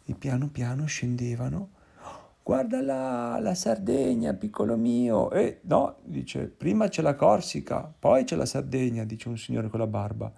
E 0.07 0.15
piano 0.15 0.49
piano 0.49 0.87
scendevano. 0.87 1.69
Guarda 2.43 2.81
là, 2.81 3.39
la 3.41 3.55
Sardegna, 3.55 4.33
piccolo 4.33 4.77
mio. 4.79 5.31
E 5.31 5.61
no, 5.65 5.97
dice, 6.03 6.47
prima 6.47 6.89
c'è 6.89 7.03
la 7.03 7.15
Corsica, 7.15 7.93
poi 7.99 8.25
c'è 8.25 8.37
la 8.37 8.47
Sardegna, 8.47 9.05
dice 9.05 9.29
un 9.29 9.37
signore 9.37 9.69
con 9.69 9.81
la 9.81 9.87
barba. 9.87 10.33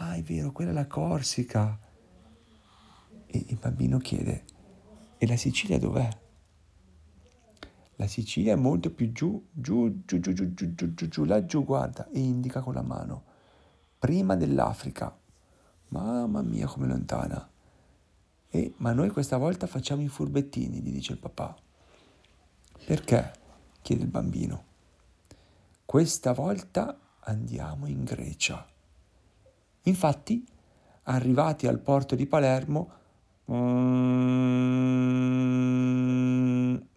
Ah, 0.00 0.14
è 0.14 0.22
vero, 0.22 0.52
quella 0.52 0.70
è 0.70 0.74
la 0.74 0.86
Corsica. 0.86 1.76
E 3.26 3.44
il 3.48 3.58
bambino 3.60 3.98
chiede, 3.98 4.44
e 5.18 5.26
la 5.26 5.36
Sicilia 5.36 5.78
dov'è? 5.78 6.08
La 7.96 8.06
Sicilia 8.06 8.52
è 8.52 8.56
molto 8.56 8.92
più 8.92 9.10
giù, 9.10 9.48
giù, 9.50 10.04
giù, 10.04 10.20
giù, 10.20 10.32
giù, 10.32 10.54
giù, 10.54 10.74
giù, 10.74 10.94
giù, 10.94 11.08
giù, 11.08 11.24
laggiù, 11.24 11.64
guarda, 11.64 12.08
e 12.10 12.20
indica 12.20 12.60
con 12.60 12.74
la 12.74 12.82
mano. 12.82 13.24
Prima 13.98 14.36
dell'Africa. 14.36 15.18
Mamma 15.88 16.42
mia, 16.42 16.68
come 16.68 16.86
lontana. 16.86 17.50
E, 18.50 18.74
ma 18.76 18.92
noi 18.92 19.10
questa 19.10 19.36
volta 19.36 19.66
facciamo 19.66 20.02
i 20.02 20.08
furbettini, 20.08 20.80
gli 20.80 20.92
dice 20.92 21.14
il 21.14 21.18
papà. 21.18 21.56
Perché? 22.86 23.32
chiede 23.82 24.04
il 24.04 24.10
bambino. 24.10 24.64
Questa 25.84 26.32
volta 26.32 26.96
andiamo 27.20 27.88
in 27.88 28.04
Grecia. 28.04 28.64
Infatti, 29.82 30.46
arrivati 31.04 31.66
al 31.66 31.78
porto 31.78 32.14
di 32.14 32.26
Palermo, 32.26 32.90
mm, 33.50 35.08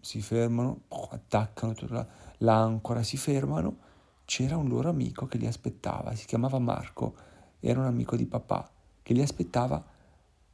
si 0.00 0.20
fermano, 0.20 0.82
attaccano 1.10 1.74
tutta 1.74 1.94
la- 1.94 2.06
l'ancora, 2.38 3.02
si 3.02 3.16
fermano. 3.16 3.90
C'era 4.24 4.56
un 4.56 4.68
loro 4.68 4.88
amico 4.88 5.26
che 5.26 5.38
li 5.38 5.46
aspettava, 5.46 6.14
si 6.14 6.26
chiamava 6.26 6.58
Marco, 6.58 7.14
era 7.60 7.80
un 7.80 7.86
amico 7.86 8.16
di 8.16 8.26
papà, 8.26 8.70
che 9.02 9.14
li 9.14 9.22
aspettava 9.22 9.84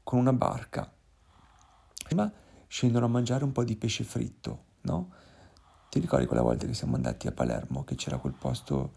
con 0.02 0.18
una 0.18 0.32
barca. 0.32 0.90
Prima 2.04 2.32
scendono 2.66 3.06
a 3.06 3.08
mangiare 3.08 3.44
un 3.44 3.52
po' 3.52 3.64
di 3.64 3.76
pesce 3.76 4.04
fritto, 4.04 4.64
no? 4.82 5.10
Ti 5.90 6.00
ricordi 6.00 6.26
quella 6.26 6.42
volta 6.42 6.66
che 6.66 6.74
siamo 6.74 6.96
andati 6.96 7.26
a 7.26 7.32
Palermo, 7.32 7.84
che 7.84 7.94
c'era 7.94 8.18
quel 8.18 8.34
posto 8.34 8.92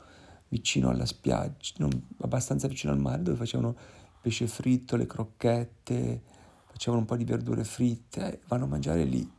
vicino 0.52 0.90
alla 0.90 1.06
spiaggia, 1.06 1.76
non- 1.78 2.08
abbastanza 2.20 2.68
vicino 2.68 2.92
al 2.92 3.00
mare, 3.00 3.22
dove 3.22 3.38
facevano 3.38 3.74
pesce 4.20 4.48
fritto, 4.48 4.98
le 4.98 5.06
crocchette, 5.06 6.22
facevano 6.66 7.02
un 7.02 7.08
po' 7.08 7.16
di 7.16 7.24
verdure 7.24 7.64
fritte, 7.64 8.34
eh, 8.34 8.40
vanno 8.48 8.66
a 8.66 8.68
mangiare 8.68 9.06
lì. 9.06 9.30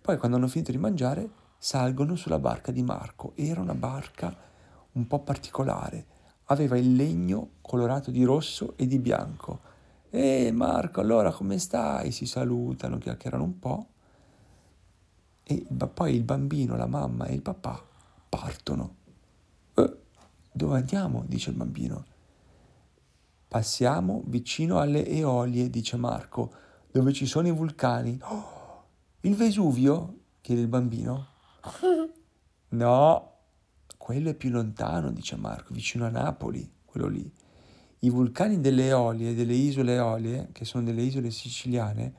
Poi 0.00 0.18
quando 0.18 0.36
hanno 0.36 0.48
finito 0.48 0.70
di 0.70 0.78
mangiare 0.78 1.28
salgono 1.56 2.14
sulla 2.16 2.38
barca 2.38 2.70
di 2.70 2.82
Marco. 2.82 3.32
Era 3.34 3.62
una 3.62 3.74
barca 3.74 4.36
un 4.92 5.06
po' 5.06 5.20
particolare. 5.20 6.06
Aveva 6.48 6.76
il 6.76 6.94
legno 6.94 7.52
colorato 7.62 8.10
di 8.10 8.22
rosso 8.24 8.74
e 8.76 8.86
di 8.86 8.98
bianco. 8.98 9.60
E 10.10 10.52
Marco, 10.52 11.00
allora 11.00 11.32
come 11.32 11.58
stai? 11.58 12.12
Si 12.12 12.26
salutano, 12.26 12.98
chiacchierano 12.98 13.42
un 13.42 13.58
po'. 13.58 13.86
E 15.42 15.64
poi 15.94 16.14
il 16.14 16.22
bambino, 16.22 16.76
la 16.76 16.86
mamma 16.86 17.24
e 17.24 17.34
il 17.34 17.42
papà 17.42 17.82
partono. 18.28 18.96
"Eh, 20.54 20.58
dove 20.58 20.76
andiamo? 20.78 21.24
dice 21.26 21.50
il 21.50 21.56
bambino. 21.56 22.04
Passiamo 23.48 24.22
vicino 24.26 24.78
alle 24.78 25.06
Eolie, 25.06 25.70
dice 25.70 25.96
Marco, 25.96 26.52
dove 26.90 27.12
ci 27.12 27.26
sono 27.26 27.48
i 27.48 27.52
vulcani. 27.52 28.18
"Oh, 28.22 28.84
il 29.20 29.34
Vesuvio? 29.34 30.18
chiede 30.40 30.60
il 30.62 30.68
bambino. 30.68 31.26
No, 32.74 33.30
quello 33.96 34.30
è 34.30 34.34
più 34.34 34.50
lontano, 34.50 35.12
dice 35.12 35.36
Marco, 35.36 35.72
vicino 35.72 36.06
a 36.06 36.08
Napoli, 36.08 36.68
quello 36.84 37.06
lì. 37.06 37.30
I 38.00 38.10
vulcani 38.10 38.60
delle 38.60 38.86
Eolie, 38.86 39.32
delle 39.32 39.54
isole 39.54 39.94
Eolie, 39.94 40.48
che 40.50 40.64
sono 40.64 40.82
delle 40.82 41.02
isole 41.02 41.30
siciliane, 41.30 42.12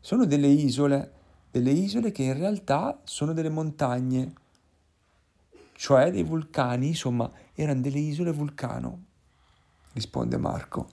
sono 0.00 0.24
delle 0.24 0.46
isole, 0.46 1.12
delle 1.50 1.72
isole 1.72 2.10
che 2.10 2.22
in 2.22 2.38
realtà 2.38 3.02
sono 3.04 3.34
delle 3.34 3.50
montagne, 3.50 4.32
cioè 5.78 6.10
dei 6.10 6.24
vulcani, 6.24 6.88
insomma, 6.88 7.30
erano 7.54 7.82
delle 7.82 8.00
isole 8.00 8.32
vulcano, 8.32 9.04
risponde 9.92 10.36
Marco. 10.36 10.88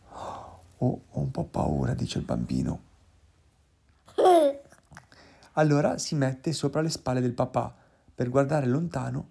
Oh, 0.77 1.01
ho 1.09 1.19
un 1.19 1.31
po' 1.31 1.45
paura, 1.45 1.95
dice 1.95 2.19
il 2.19 2.23
bambino. 2.23 2.81
Allora 5.53 5.97
si 5.97 6.13
mette 6.13 6.53
sopra 6.53 6.81
le 6.81 6.89
spalle 6.89 7.19
del 7.19 7.33
papà 7.33 7.73
per 8.13 8.29
guardare 8.29 8.67
lontano 8.67 9.29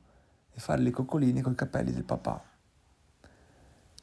e 0.52 0.58
fare 0.58 0.82
le 0.82 0.90
coccoline 0.90 1.40
coi 1.40 1.54
capelli 1.54 1.92
del 1.92 2.02
papà. 2.02 2.42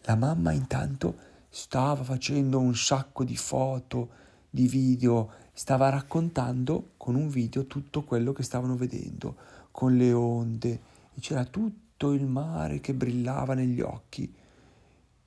La 0.03 0.15
mamma 0.15 0.53
intanto 0.53 1.17
stava 1.49 2.01
facendo 2.01 2.59
un 2.59 2.73
sacco 2.77 3.25
di 3.25 3.35
foto, 3.35 4.09
di 4.49 4.69
video, 4.69 5.31
stava 5.51 5.89
raccontando 5.89 6.91
con 6.95 7.15
un 7.15 7.27
video 7.27 7.65
tutto 7.65 8.03
quello 8.03 8.31
che 8.31 8.43
stavano 8.43 8.77
vedendo, 8.77 9.35
con 9.69 9.97
le 9.97 10.13
onde, 10.13 10.89
e 11.13 11.19
c'era 11.19 11.45
tutto 11.45 12.11
il 12.13 12.25
mare 12.25 12.79
che 12.79 12.93
brillava 12.93 13.53
negli 13.53 13.81
occhi. 13.81 14.33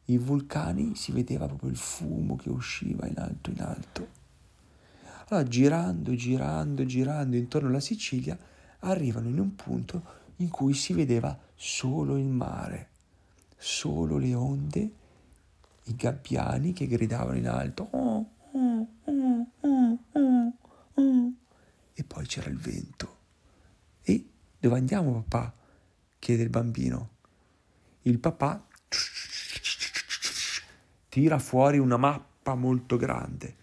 I 0.06 0.18
vulcani 0.18 0.94
si 0.96 1.12
vedeva 1.12 1.46
proprio 1.46 1.70
il 1.70 1.76
fumo 1.76 2.36
che 2.36 2.50
usciva 2.50 3.06
in 3.06 3.18
alto 3.18 3.50
in 3.50 3.60
alto. 3.60 4.08
Allora, 5.28 5.48
girando, 5.48 6.14
girando, 6.14 6.84
girando 6.84 7.36
intorno 7.36 7.68
alla 7.68 7.80
Sicilia, 7.80 8.38
arrivano 8.80 9.28
in 9.28 9.38
un 9.38 9.54
punto 9.54 10.02
in 10.36 10.50
cui 10.50 10.74
si 10.74 10.92
vedeva 10.92 11.38
solo 11.54 12.18
il 12.18 12.26
mare, 12.26 12.88
solo 13.56 14.18
le 14.18 14.34
onde, 14.34 14.92
i 15.84 15.96
gabbiani 15.96 16.72
che 16.72 16.86
gridavano 16.86 17.38
in 17.38 17.48
alto. 17.48 17.88
"Oh, 17.90 18.30
oh, 18.52 18.88
oh, 19.04 19.46
oh, 19.60 19.98
oh, 20.12 20.52
oh". 20.94 21.32
E 21.94 22.04
poi 22.04 22.26
c'era 22.26 22.50
il 22.50 22.58
vento. 22.58 23.16
E 24.02 24.28
dove 24.58 24.76
andiamo, 24.76 25.22
papà? 25.22 25.54
Chiede 26.24 26.42
il 26.42 26.48
bambino. 26.48 27.10
Il 28.02 28.18
papà 28.18 28.66
tira 31.10 31.38
fuori 31.38 31.76
una 31.76 31.98
mappa 31.98 32.54
molto 32.54 32.96
grande. 32.96 33.54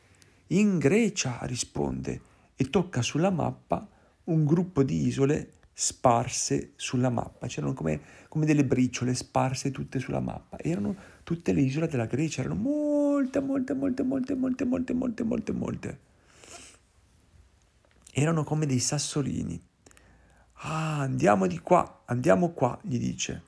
In 0.49 0.77
Grecia, 0.77 1.39
risponde, 1.41 2.21
e 2.55 2.69
tocca 2.69 3.01
sulla 3.01 3.31
mappa 3.31 3.89
un 4.25 4.45
gruppo 4.45 4.83
di 4.83 5.07
isole 5.07 5.53
sparse 5.73 6.73
sulla 6.75 7.09
mappa. 7.09 7.47
C'erano 7.47 7.73
come, 7.73 7.99
come 8.27 8.45
delle 8.45 8.63
briciole 8.63 9.15
sparse 9.15 9.71
tutte 9.71 9.97
sulla 9.97 10.19
mappa. 10.19 10.59
Erano 10.59 10.95
tutte 11.23 11.53
le 11.53 11.61
isole 11.61 11.87
della 11.87 12.05
Grecia, 12.05 12.41
erano 12.41 12.61
molte, 12.61 13.39
molte, 13.39 13.73
molte, 13.73 14.03
molte, 14.03 14.35
molte, 14.35 14.65
molte, 14.65 14.93
molte, 14.93 15.23
molte, 15.23 15.51
molte. 15.51 15.99
erano 18.13 18.43
come 18.43 18.67
dei 18.67 18.79
sassolini. 18.79 19.69
Ah, 20.63 20.99
andiamo 20.99 21.47
di 21.47 21.59
qua, 21.59 22.03
andiamo 22.05 22.49
qua, 22.49 22.77
gli 22.83 22.99
dice. 22.99 23.43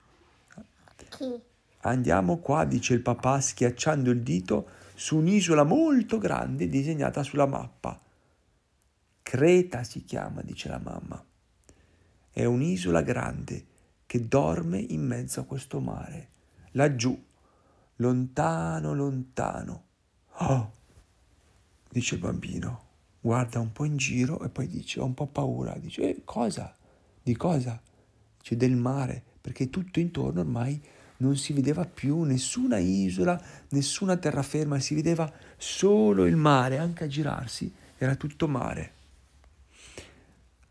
Chi? 1.09 1.39
Andiamo 1.81 2.37
qua, 2.37 2.65
dice 2.65 2.93
il 2.95 3.01
papà 3.01 3.39
schiacciando 3.39 4.09
il 4.09 4.21
dito 4.21 4.67
su 4.95 5.17
un'isola 5.17 5.63
molto 5.63 6.17
grande 6.17 6.67
disegnata 6.69 7.21
sulla 7.21 7.45
mappa. 7.45 7.99
Creta 9.21 9.83
si 9.83 10.03
chiama, 10.05 10.41
dice 10.41 10.69
la 10.69 10.79
mamma. 10.79 11.23
È 12.31 12.45
un'isola 12.45 13.01
grande 13.01 13.65
che 14.07 14.27
dorme 14.27 14.79
in 14.79 15.05
mezzo 15.05 15.39
a 15.39 15.45
questo 15.45 15.79
mare, 15.79 16.29
laggiù, 16.71 17.15
lontano, 17.97 18.93
lontano. 18.95 19.83
Oh, 20.37 20.71
dice 21.89 22.15
il 22.15 22.21
bambino, 22.21 22.81
guarda 23.19 23.59
un 23.59 23.71
po' 23.71 23.85
in 23.85 23.97
giro 23.97 24.41
e 24.41 24.49
poi 24.49 24.67
dice, 24.67 24.99
ho 24.99 25.05
un 25.05 25.13
po' 25.13 25.27
paura. 25.27 25.75
Dice, 25.77 26.09
eh, 26.09 26.21
cosa? 26.23 26.75
Di 27.23 27.35
cosa? 27.37 27.81
Dice, 28.37 28.57
del 28.57 28.75
mare, 28.75 29.23
perché 29.39 29.69
tutto 29.69 29.99
intorno 29.99 30.41
ormai 30.41 30.79
non 31.17 31.37
si 31.37 31.53
vedeva 31.53 31.85
più 31.85 32.23
nessuna 32.23 32.77
isola, 32.77 33.41
nessuna 33.69 34.17
terraferma, 34.17 34.79
si 34.79 34.93
vedeva 34.93 35.31
solo 35.57 36.25
il 36.25 36.35
mare, 36.35 36.77
anche 36.77 37.05
a 37.05 37.07
girarsi 37.07 37.73
era 37.97 38.15
tutto 38.15 38.47
mare. 38.47 38.91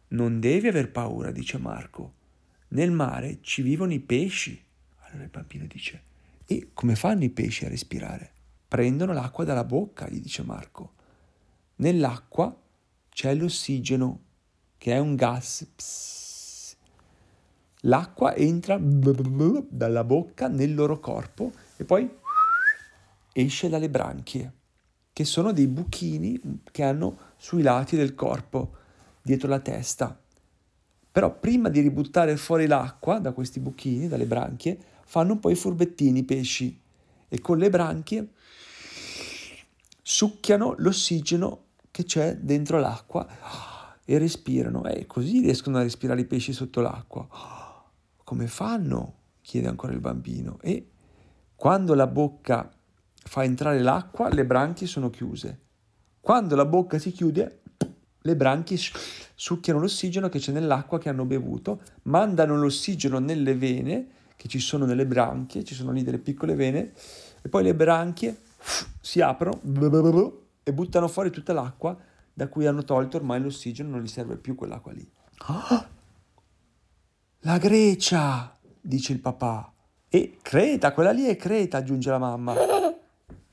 Non 0.08 0.40
devi 0.40 0.68
aver 0.68 0.90
paura, 0.90 1.30
dice 1.30 1.56
Marco. 1.56 2.12
Nel 2.68 2.90
mare 2.90 3.38
ci 3.40 3.62
vivono 3.62 3.92
i 3.94 4.00
pesci. 4.00 4.62
Allora 5.00 5.24
il 5.24 5.30
bambino 5.30 5.64
dice, 5.66 6.02
e 6.44 6.70
come 6.74 6.94
fanno 6.94 7.24
i 7.24 7.30
pesci 7.30 7.64
a 7.64 7.68
respirare? 7.68 8.30
Prendono 8.68 9.14
l'acqua 9.14 9.44
dalla 9.44 9.64
bocca, 9.64 10.08
gli 10.08 10.20
dice 10.20 10.42
Marco. 10.42 10.92
Nell'acqua 11.76 12.54
c'è 13.08 13.34
l'ossigeno, 13.34 14.20
che 14.76 14.92
è 14.92 14.98
un 14.98 15.14
gas. 15.14 15.66
Psst. 15.74 16.21
L'acqua 17.86 18.36
entra 18.36 18.78
dalla 18.80 20.04
bocca 20.04 20.46
nel 20.46 20.72
loro 20.72 21.00
corpo 21.00 21.50
e 21.76 21.84
poi 21.84 22.08
esce 23.32 23.68
dalle 23.68 23.90
branchie, 23.90 24.52
che 25.12 25.24
sono 25.24 25.52
dei 25.52 25.66
buchini 25.66 26.62
che 26.70 26.84
hanno 26.84 27.18
sui 27.36 27.62
lati 27.62 27.96
del 27.96 28.14
corpo 28.14 28.76
dietro 29.20 29.48
la 29.48 29.58
testa. 29.58 30.16
Però 31.10 31.38
prima 31.38 31.68
di 31.68 31.80
ributtare 31.80 32.36
fuori 32.36 32.66
l'acqua 32.66 33.18
da 33.18 33.32
questi 33.32 33.58
buchini, 33.58 34.06
dalle 34.06 34.26
branchie, 34.26 34.78
fanno 35.04 35.32
un 35.32 35.40
po' 35.40 35.50
i 35.50 35.56
furbettini 35.56 36.20
i 36.20 36.24
pesci 36.24 36.80
e 37.28 37.40
con 37.40 37.58
le 37.58 37.68
branchie 37.68 38.28
succhiano 40.00 40.74
l'ossigeno 40.78 41.64
che 41.90 42.04
c'è 42.04 42.36
dentro 42.36 42.78
l'acqua 42.78 43.26
e 44.04 44.18
respirano 44.18 44.84
e 44.84 45.06
così 45.06 45.40
riescono 45.40 45.78
a 45.78 45.82
respirare 45.82 46.20
i 46.20 46.26
pesci 46.26 46.52
sotto 46.52 46.80
l'acqua. 46.80 47.61
Come 48.32 48.46
fanno? 48.46 49.16
chiede 49.42 49.68
ancora 49.68 49.92
il 49.92 50.00
bambino 50.00 50.56
e 50.62 50.88
quando 51.54 51.92
la 51.92 52.06
bocca 52.06 52.66
fa 53.12 53.44
entrare 53.44 53.82
l'acqua 53.82 54.30
le 54.30 54.46
branchie 54.46 54.86
sono 54.86 55.10
chiuse. 55.10 55.60
Quando 56.18 56.56
la 56.56 56.64
bocca 56.64 56.98
si 56.98 57.12
chiude 57.12 57.60
le 58.22 58.34
branchie 58.34 58.78
succhiano 59.34 59.80
l'ossigeno 59.80 60.30
che 60.30 60.38
c'è 60.38 60.50
nell'acqua 60.50 60.98
che 60.98 61.10
hanno 61.10 61.26
bevuto, 61.26 61.82
mandano 62.04 62.56
l'ossigeno 62.56 63.18
nelle 63.18 63.54
vene 63.54 64.08
che 64.34 64.48
ci 64.48 64.60
sono 64.60 64.86
nelle 64.86 65.04
branchie, 65.04 65.62
ci 65.62 65.74
sono 65.74 65.92
lì 65.92 66.02
delle 66.02 66.18
piccole 66.18 66.54
vene, 66.54 66.92
e 67.42 67.50
poi 67.50 67.62
le 67.62 67.74
branchie 67.74 68.40
si 68.98 69.20
aprono 69.20 69.60
e 70.62 70.72
buttano 70.72 71.08
fuori 71.08 71.28
tutta 71.28 71.52
l'acqua 71.52 71.94
da 72.32 72.48
cui 72.48 72.66
hanno 72.66 72.82
tolto 72.82 73.18
ormai 73.18 73.42
l'ossigeno, 73.42 73.90
non 73.90 74.00
gli 74.00 74.08
serve 74.08 74.38
più 74.38 74.54
quell'acqua 74.54 74.92
lì. 74.92 75.06
La 77.44 77.58
Grecia, 77.58 78.56
dice 78.80 79.12
il 79.12 79.18
papà. 79.18 79.72
E 80.08 80.38
Creta, 80.40 80.92
quella 80.92 81.10
lì 81.10 81.24
è 81.24 81.34
Creta, 81.34 81.78
aggiunge 81.78 82.08
la 82.08 82.18
mamma. 82.18 82.54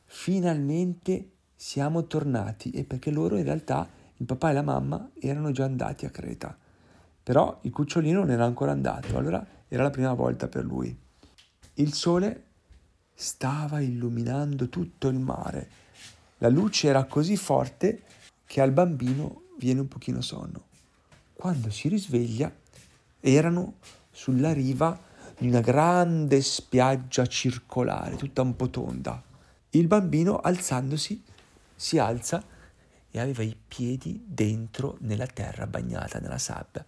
Finalmente 0.06 1.32
siamo 1.56 2.06
tornati 2.06 2.70
e 2.70 2.84
perché 2.84 3.10
loro 3.10 3.36
in 3.36 3.46
realtà 3.46 3.90
il 4.18 4.28
papà 4.28 4.52
e 4.52 4.54
la 4.54 4.62
mamma 4.62 5.10
erano 5.20 5.50
già 5.50 5.66
andati 5.66 6.06
a 6.06 6.12
Creta, 6.12 6.56
però 7.24 7.58
il 7.64 7.72
cucciolino 7.72 8.20
non 8.20 8.30
era 8.30 8.46
ancora 8.46 8.74
andato, 8.74 9.18
allora 9.18 9.44
era 9.68 9.82
la 9.82 9.90
prima 9.90 10.14
volta 10.14 10.48
per 10.48 10.66
lui. 10.66 10.96
Il 11.74 11.92
sole 11.94 12.44
stava 13.16 13.80
illuminando 13.80 14.70
tutto 14.70 15.08
il 15.08 15.18
mare. 15.18 15.68
La 16.38 16.50
luce 16.50 16.90
era 16.90 17.06
così 17.06 17.36
forte 17.36 18.04
che 18.46 18.62
al 18.62 18.72
bambino 18.72 19.46
viene 19.58 19.80
un 19.80 19.88
pochino 19.88 20.22
sonno. 20.22 20.68
Quando 21.34 21.72
si 21.72 21.88
risveglia 21.88 22.54
erano 23.20 23.78
sulla 24.12 24.54
riva 24.54 25.00
di 25.38 25.48
una 25.48 25.62
grande 25.62 26.42
spiaggia 26.42 27.26
circolare, 27.26 28.16
tutta 28.18 28.42
un 28.42 28.56
po' 28.56 28.70
tonda. 28.70 29.24
Il 29.72 29.88
bambino, 29.88 30.40
alzandosi, 30.40 31.24
si 31.76 31.98
alza 31.98 32.44
e 33.12 33.20
aveva 33.20 33.44
i 33.44 33.56
piedi 33.68 34.22
dentro 34.26 34.98
nella 35.02 35.28
terra 35.28 35.66
bagnata 35.66 36.20
nella 36.20 36.38
sabbia. 36.38 36.86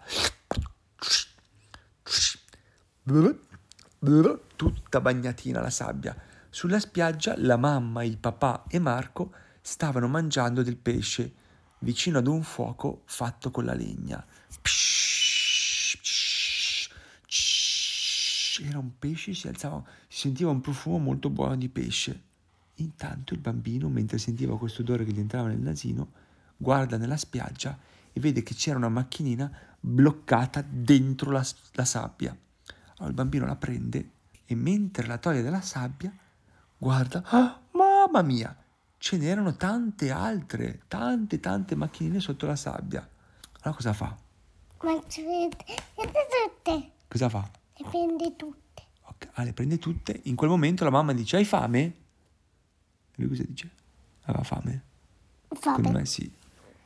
Tutta 4.55 4.99
bagnatina 4.99 5.61
la 5.61 5.69
sabbia. 5.69 6.15
Sulla 6.49 6.79
spiaggia 6.79 7.35
la 7.37 7.57
mamma, 7.57 8.03
il 8.03 8.17
papà 8.17 8.65
e 8.67 8.79
Marco 8.79 9.31
stavano 9.61 10.07
mangiando 10.07 10.63
del 10.63 10.77
pesce 10.77 11.33
vicino 11.79 12.17
ad 12.17 12.27
un 12.27 12.43
fuoco 12.43 13.03
fatto 13.05 13.49
con 13.49 13.63
la 13.65 13.73
legna. 13.73 14.23
Era 18.63 18.77
un 18.77 18.97
pesce, 18.99 19.33
si 19.33 19.47
alzava, 19.47 19.83
si 20.07 20.19
sentiva 20.19 20.51
un 20.51 20.61
profumo 20.61 20.97
molto 20.99 21.29
buono 21.29 21.55
di 21.55 21.69
pesce. 21.69 22.21
Intanto 22.75 23.33
il 23.33 23.39
bambino, 23.39 23.89
mentre 23.89 24.17
sentiva 24.17 24.57
questo 24.57 24.81
odore 24.81 25.03
che 25.03 25.11
gli 25.11 25.19
entrava 25.19 25.47
nel 25.47 25.59
nasino, 25.59 26.11
guarda 26.57 26.97
nella 26.97 27.17
spiaggia 27.17 27.77
e 28.13 28.19
vede 28.19 28.43
che 28.43 28.53
c'era 28.53 28.77
una 28.77 28.89
macchinina 28.89 29.51
bloccata 29.79 30.63
dentro 30.67 31.31
la, 31.31 31.45
la 31.71 31.85
sabbia. 31.85 32.37
Allora 32.95 33.07
il 33.07 33.13
bambino 33.13 33.45
la 33.45 33.55
prende 33.55 34.09
e 34.45 34.55
mentre 34.55 35.07
la 35.07 35.17
toglie 35.17 35.41
dalla 35.41 35.61
sabbia, 35.61 36.13
guarda, 36.77 37.23
oh, 37.31 37.61
mamma 37.71 38.21
mia, 38.21 38.55
ce 38.97 39.17
n'erano 39.17 39.55
tante 39.55 40.11
altre, 40.11 40.81
tante, 40.87 41.39
tante 41.39 41.75
macchinine 41.75 42.19
sotto 42.19 42.45
la 42.45 42.55
sabbia. 42.55 43.07
Allora 43.61 43.75
cosa 43.75 43.93
fa? 43.93 44.15
Ma 44.83 44.99
tutte. 44.99 46.91
Cosa 47.07 47.29
fa? 47.29 47.60
Le 47.81 47.89
prende 47.89 48.35
tutte. 48.35 48.83
Okay. 49.03 49.29
Ah, 49.33 49.43
le 49.43 49.53
prende 49.53 49.79
tutte. 49.79 50.19
In 50.23 50.35
quel 50.35 50.49
momento 50.49 50.83
la 50.83 50.91
mamma 50.91 51.13
dice, 51.13 51.37
hai 51.37 51.45
fame? 51.45 51.79
E 51.79 51.93
lui 53.15 53.29
cosa 53.29 53.43
dice? 53.43 53.69
Aveva 54.23 54.43
fame? 54.43 54.83
Fame. 55.47 55.75
Secondo 55.77 55.97
me 55.97 56.05
sì. 56.05 56.31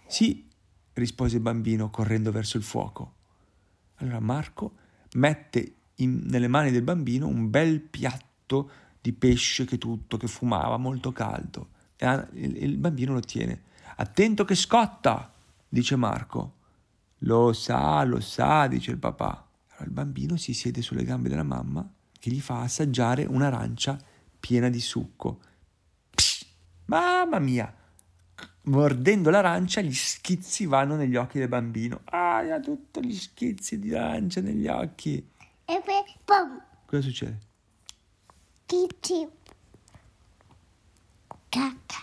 Sì, 0.08 0.47
rispose 0.93 1.36
il 1.36 1.41
bambino 1.41 1.89
correndo 1.89 2.31
verso 2.31 2.58
il 2.58 2.63
fuoco. 2.63 3.13
Allora 3.95 4.19
Marco 4.19 4.73
mette 5.13 5.75
in, 5.95 6.21
nelle 6.25 6.47
mani 6.47 6.71
del 6.71 6.81
bambino 6.81 7.27
un 7.27 7.49
bel 7.49 7.81
piatto 7.81 8.69
di 9.01 9.12
pesce 9.13 9.65
che 9.65 9.77
tutto, 9.77 10.17
che 10.17 10.27
fumava, 10.27 10.77
molto 10.77 11.12
caldo. 11.12 11.69
E 11.97 12.27
il, 12.34 12.63
il 12.63 12.77
bambino 12.77 13.13
lo 13.13 13.19
tiene. 13.19 13.63
Attento 13.97 14.45
che 14.45 14.55
scotta, 14.55 15.34
dice 15.67 15.95
Marco. 15.95 16.53
Lo 17.19 17.53
sa, 17.53 18.03
lo 18.03 18.19
sa, 18.19 18.67
dice 18.67 18.91
il 18.91 18.97
papà. 18.97 19.44
Il 19.85 19.91
bambino 19.91 20.35
si 20.35 20.53
siede 20.53 20.81
sulle 20.81 21.03
gambe 21.03 21.29
della 21.29 21.43
mamma 21.43 21.87
che 22.19 22.29
gli 22.31 22.41
fa 22.41 22.61
assaggiare 22.61 23.23
un'arancia 23.25 23.97
piena 24.39 24.69
di 24.69 24.79
succo. 24.81 25.39
Psh, 26.13 26.45
mamma 26.85 27.39
mia! 27.39 27.73
Mordendo 28.63 29.29
l'arancia, 29.29 29.81
gli 29.81 29.93
schizzi 29.93 30.65
vanno 30.65 30.95
negli 30.95 31.15
occhi 31.15 31.37
del 31.37 31.47
bambino. 31.47 32.01
Ah, 32.05 32.37
ha 32.39 32.59
tutti 32.59 33.05
gli 33.05 33.15
schizzi 33.15 33.77
di 33.77 33.93
arancia 33.93 34.41
negli 34.41 34.67
occhi. 34.67 35.17
E 35.65 35.81
poi, 35.85 36.03
pom, 36.25 36.61
Cosa 36.87 37.01
succede? 37.03 37.39
tici, 38.65 39.27
cacca. 41.49 41.97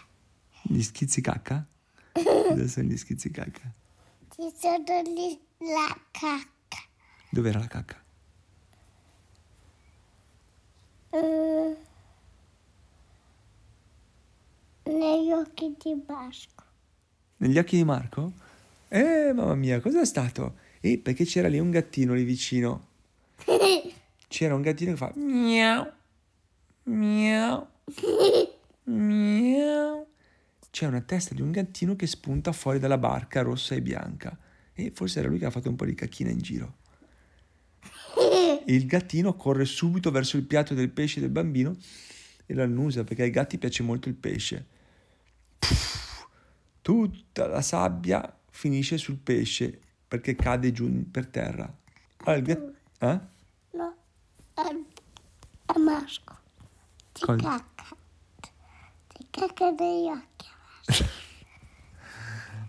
Gli 0.62 0.82
schizzi 0.82 1.20
cacca? 1.20 1.66
Cosa 2.12 2.66
sono 2.68 2.86
gli 2.86 2.96
schizzi 2.96 3.30
cacca? 3.32 3.72
Ci 4.30 4.52
sono 4.56 5.02
lì 5.02 5.38
la 5.58 5.96
cacca. 6.12 6.50
Dov'era 7.32 7.60
la 7.60 7.66
cacca? 7.66 7.96
Eh, 11.08 11.76
negli 14.82 15.32
occhi 15.32 15.74
di 15.82 15.94
Basco. 15.94 16.62
Negli 17.38 17.56
occhi 17.56 17.76
di 17.76 17.84
Marco? 17.84 18.32
Eh, 18.88 19.32
mamma 19.32 19.54
mia, 19.54 19.80
cos'è 19.80 20.04
stato? 20.04 20.56
Eh, 20.80 20.98
perché 20.98 21.24
c'era 21.24 21.48
lì 21.48 21.58
un 21.58 21.70
gattino 21.70 22.12
lì 22.12 22.22
vicino. 22.22 22.88
C'era 24.28 24.54
un 24.54 24.60
gattino 24.60 24.90
che 24.90 24.96
fa 24.98 25.12
miau, 25.14 25.90
miau, 26.84 27.66
miau. 28.84 30.06
C'è 30.70 30.86
una 30.86 31.00
testa 31.00 31.34
di 31.34 31.40
un 31.40 31.50
gattino 31.50 31.96
che 31.96 32.06
spunta 32.06 32.52
fuori 32.52 32.78
dalla 32.78 32.98
barca 32.98 33.40
rossa 33.40 33.74
e 33.74 33.80
bianca. 33.80 34.36
E 34.74 34.90
forse 34.94 35.20
era 35.20 35.28
lui 35.28 35.38
che 35.38 35.46
ha 35.46 35.50
fatto 35.50 35.70
un 35.70 35.76
po' 35.76 35.86
di 35.86 35.94
cacchina 35.94 36.28
in 36.28 36.38
giro. 36.38 36.80
Il 38.66 38.86
gattino 38.86 39.34
corre 39.34 39.64
subito 39.64 40.10
verso 40.10 40.36
il 40.36 40.44
piatto 40.44 40.74
del 40.74 40.90
pesce 40.90 41.20
del 41.20 41.30
bambino 41.30 41.76
e 42.46 42.54
lo 42.54 42.62
annusa 42.62 43.04
perché 43.04 43.22
ai 43.22 43.30
gatti 43.30 43.58
piace 43.58 43.82
molto 43.82 44.08
il 44.08 44.14
pesce. 44.14 44.66
Puff, 45.58 46.26
tutta 46.80 47.46
la 47.46 47.62
sabbia 47.62 48.38
finisce 48.50 48.98
sul 48.98 49.16
pesce 49.16 49.80
perché 50.06 50.34
cade 50.34 50.72
giù 50.72 51.10
per 51.10 51.26
terra. 51.26 51.72
Allora 52.24 52.36
il 52.36 52.42
gatto... 52.44 52.74
Eh? 52.98 53.20
No, 53.76 53.96
è, 54.54 55.72
è 55.72 55.78
maschio. 55.78 56.38
Ti 57.12 57.24
Cosa? 57.24 57.42
cacca. 57.42 57.96
Ti 59.12 59.26
cacca 59.30 59.70
negli 59.70 60.08
occhi. 60.08 60.46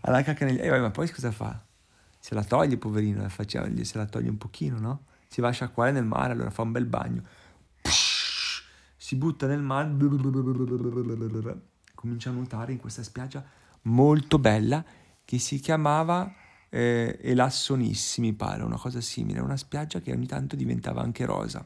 alla 0.01 0.21
cacca 0.23 0.45
negli... 0.45 0.59
Eh, 0.59 0.79
ma 0.79 0.91
poi 0.91 1.11
cosa 1.11 1.31
fa? 1.31 1.61
Se 2.19 2.33
la 2.33 2.43
toglie, 2.43 2.77
poverino, 2.77 3.21
la 3.21 3.29
faccia- 3.29 3.67
gli- 3.67 3.83
se 3.83 3.97
la 3.97 4.05
toglie 4.05 4.29
un 4.29 4.37
pochino, 4.37 4.79
no? 4.79 5.03
Si 5.33 5.41
va 5.41 5.47
a 5.47 5.51
sciacquare 5.51 5.91
nel 5.91 6.05
mare, 6.05 6.33
allora 6.33 6.51
fa 6.51 6.61
un 6.61 6.71
bel 6.71 6.85
bagno. 6.85 7.23
Si 8.95 9.15
butta 9.15 9.47
nel 9.47 9.63
mare, 9.63 9.89
comincia 11.95 12.29
a 12.29 12.33
nuotare 12.33 12.71
in 12.71 12.77
questa 12.77 13.01
spiaggia 13.01 13.43
molto 13.81 14.37
bella 14.37 14.85
che 15.25 15.39
si 15.39 15.59
chiamava 15.59 16.31
eh, 16.69 17.17
Elassonissi, 17.19 18.21
mi 18.21 18.33
pare, 18.33 18.61
una 18.61 18.77
cosa 18.77 19.01
simile, 19.01 19.39
una 19.39 19.57
spiaggia 19.57 20.01
che 20.01 20.11
ogni 20.11 20.27
tanto 20.27 20.55
diventava 20.55 21.01
anche 21.01 21.25
rosa. 21.25 21.65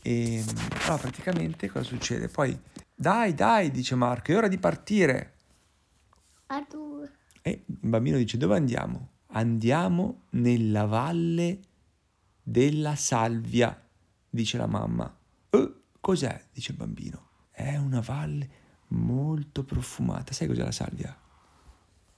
E 0.00 0.44
allora 0.82 0.98
praticamente 0.98 1.68
cosa 1.68 1.84
succede? 1.84 2.28
Poi, 2.28 2.56
dai, 2.94 3.34
dai, 3.34 3.72
dice 3.72 3.96
Marco, 3.96 4.30
è 4.30 4.36
ora 4.36 4.46
di 4.46 4.58
partire. 4.58 5.34
A 6.46 6.64
due. 6.70 7.10
E 7.42 7.64
il 7.66 7.78
bambino 7.80 8.16
dice: 8.16 8.36
Dove 8.36 8.54
andiamo? 8.54 9.08
Andiamo 9.32 10.20
nella 10.30 10.84
valle 10.84 11.58
della 12.48 12.96
salvia, 12.96 13.78
dice 14.30 14.56
la 14.56 14.66
mamma. 14.66 15.14
"Eh, 15.50 15.74
cos'è? 16.00 16.46
dice 16.50 16.72
il 16.72 16.78
bambino. 16.78 17.26
È 17.50 17.76
una 17.76 18.00
valle 18.00 18.48
molto 18.88 19.64
profumata. 19.64 20.32
Sai 20.32 20.46
cos'è 20.46 20.62
la 20.62 20.72
salvia? 20.72 21.14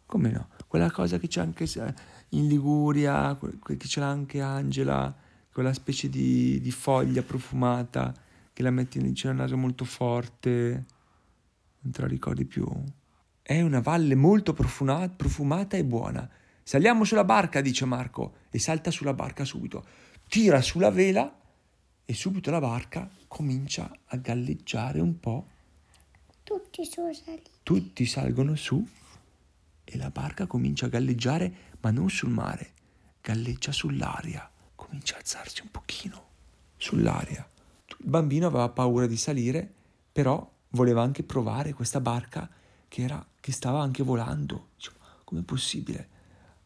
Come 0.06 0.30
no? 0.30 0.48
Quella 0.68 0.90
cosa 0.90 1.18
che 1.18 1.26
c'è 1.26 1.40
anche 1.40 1.64
eh, 1.64 1.94
in 2.30 2.46
Liguria, 2.46 3.36
che 3.64 3.78
ce 3.78 4.00
l'ha 4.00 4.08
anche 4.08 4.40
Angela, 4.40 5.12
quella 5.52 5.72
specie 5.72 6.08
di, 6.08 6.60
di 6.60 6.70
foglia 6.70 7.22
profumata 7.22 8.14
che 8.52 8.62
la 8.62 8.70
metti 8.70 9.00
vicino 9.00 9.32
al 9.32 9.38
naso 9.38 9.56
molto 9.56 9.84
forte. 9.84 10.84
Non 11.80 11.92
te 11.92 12.02
la 12.02 12.06
ricordi 12.06 12.44
più? 12.44 12.68
È 13.42 13.60
una 13.60 13.80
valle 13.80 14.14
molto 14.14 14.52
profumata 14.52 15.76
e 15.76 15.84
buona. 15.84 16.28
Saliamo 16.62 17.02
sulla 17.02 17.24
barca, 17.24 17.60
dice 17.60 17.84
Marco, 17.84 18.34
e 18.50 18.60
salta 18.60 18.92
sulla 18.92 19.14
barca 19.14 19.44
subito. 19.44 19.84
Tira 20.30 20.62
sulla 20.62 20.92
vela 20.92 21.40
e 22.04 22.14
subito 22.14 22.52
la 22.52 22.60
barca 22.60 23.10
comincia 23.26 23.90
a 24.04 24.16
galleggiare 24.16 25.00
un 25.00 25.18
po'. 25.18 25.44
Tutti 26.44 26.84
sono 26.84 27.12
saliti. 27.12 27.50
Tutti 27.64 28.06
salgono 28.06 28.54
su 28.54 28.80
e 29.82 29.96
la 29.96 30.10
barca 30.10 30.46
comincia 30.46 30.86
a 30.86 30.88
galleggiare, 30.88 31.52
ma 31.80 31.90
non 31.90 32.08
sul 32.10 32.28
mare, 32.28 32.74
galleggia 33.20 33.72
sull'aria. 33.72 34.48
Comincia 34.76 35.16
a 35.16 35.18
alzarsi 35.18 35.62
un 35.62 35.70
pochino 35.72 36.24
sull'aria. 36.76 37.44
Il 37.88 37.96
bambino 37.98 38.46
aveva 38.46 38.68
paura 38.68 39.08
di 39.08 39.16
salire, 39.16 39.68
però 40.12 40.48
voleva 40.68 41.02
anche 41.02 41.24
provare 41.24 41.72
questa 41.72 42.00
barca 42.00 42.48
che, 42.86 43.02
era, 43.02 43.26
che 43.40 43.50
stava 43.50 43.82
anche 43.82 44.04
volando. 44.04 44.68
Com'è 45.24 45.42
possibile? 45.42 46.08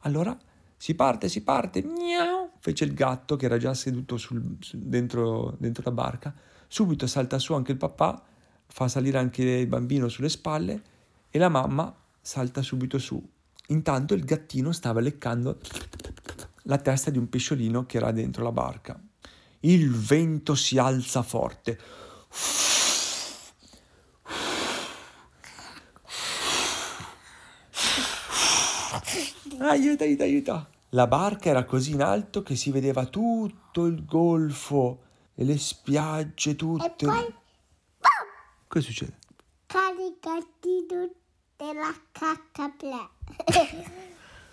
Allora 0.01 0.39
si 0.85 0.95
parte, 0.95 1.31
si 1.31 1.41
parte, 1.43 1.83
miau, 1.83 2.51
fece 2.59 2.85
il 2.85 2.93
gatto 2.93 3.37
che 3.37 3.47
era 3.47 3.57
già 3.57 3.73
seduto 3.73 4.19
sul- 4.19 4.59
su- 4.61 4.77
dentro, 4.79 5.57
dentro 5.59 5.83
la 5.87 5.93
barca. 5.93 6.35
Subito 6.69 7.07
salta 7.07 7.39
su 7.39 7.55
anche 7.55 7.73
il 7.73 7.79
papà, 7.79 8.23
fa 8.67 8.87
salire 8.87 9.17
anche 9.17 9.43
il 9.43 9.67
bambino 9.67 10.09
sulle 10.09 10.29
spalle 10.29 10.83
e 11.31 11.39
la 11.39 11.49
mamma 11.49 11.91
salta 12.21 12.61
subito 12.61 12.99
su. 12.99 13.19
Intanto 13.69 14.13
il 14.13 14.27
gattino 14.27 14.73
stava 14.73 15.01
leccando 15.01 15.59
la 16.65 16.77
testa 16.77 17.09
di 17.09 17.17
un 17.17 17.31
pesciolino 17.31 17.87
che 17.87 17.97
era 17.97 18.13
dentro 18.13 18.43
la 18.43 18.53
barca. 18.53 19.01
Il 19.61 19.91
vento 19.91 20.55
si 20.55 20.77
alza 20.77 21.23
forte. 21.23 21.79
Aiuta, 29.61 30.05
aiuta, 30.05 30.25
aiuta. 30.25 30.69
La 30.95 31.09
barca 31.09 31.49
era 31.51 31.65
così 31.65 31.91
in 31.93 32.03
alto 32.03 32.45
che 32.45 32.55
si 32.55 32.71
vedeva 32.71 33.05
tutto 33.07 33.87
il 33.87 34.05
golfo 34.05 35.03
e 35.35 35.43
le 35.45 35.59
spiagge 35.59 36.51
E 36.51 36.55
tutte. 36.57 37.05
poi 37.07 37.35
Cosa 38.69 38.87
succede? 38.87 39.19
caricati 39.67 40.87
della 41.57 41.93
cacca 42.13 42.69
ple. 42.69 43.09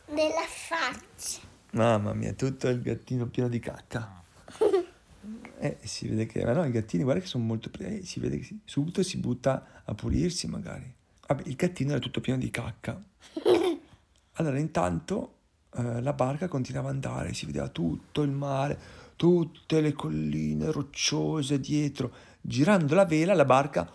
Nella 0.07 0.41
faccia. 0.49 1.41
Mamma 1.73 2.13
mia, 2.13 2.33
tutto 2.33 2.67
il 2.69 2.81
gattino 2.81 3.27
pieno 3.27 3.47
di 3.49 3.59
cacca. 3.59 4.23
Eh, 5.63 5.77
si 5.83 6.07
vede 6.07 6.25
che... 6.25 6.43
Ma 6.43 6.53
no, 6.53 6.65
i 6.65 6.71
gattini, 6.71 7.03
guarda 7.03 7.21
che 7.21 7.27
sono 7.27 7.43
molto... 7.43 7.69
Eh, 7.81 8.03
si 8.03 8.19
vede 8.19 8.39
che 8.39 8.43
si- 8.45 8.59
subito 8.65 9.03
si 9.03 9.17
butta 9.17 9.83
a 9.85 9.93
pulirsi 9.93 10.47
magari. 10.47 10.91
Vabbè, 11.27 11.43
il 11.45 11.53
gattino 11.53 11.91
era 11.91 11.99
tutto 11.99 12.19
pieno 12.19 12.39
di 12.39 12.49
cacca. 12.49 12.99
Allora, 14.35 14.57
intanto 14.57 15.40
eh, 15.75 16.01
la 16.01 16.13
barca 16.13 16.47
continuava 16.47 16.89
ad 16.89 16.95
andare, 16.95 17.33
si 17.33 17.45
vedeva 17.45 17.67
tutto 17.69 18.21
il 18.21 18.31
mare, 18.31 18.79
tutte 19.15 19.81
le 19.81 19.93
colline 19.93 20.71
rocciose 20.71 21.59
dietro. 21.59 22.11
Girando 22.41 22.95
la 22.95 23.05
vela, 23.05 23.33
la 23.33 23.45
barca 23.45 23.89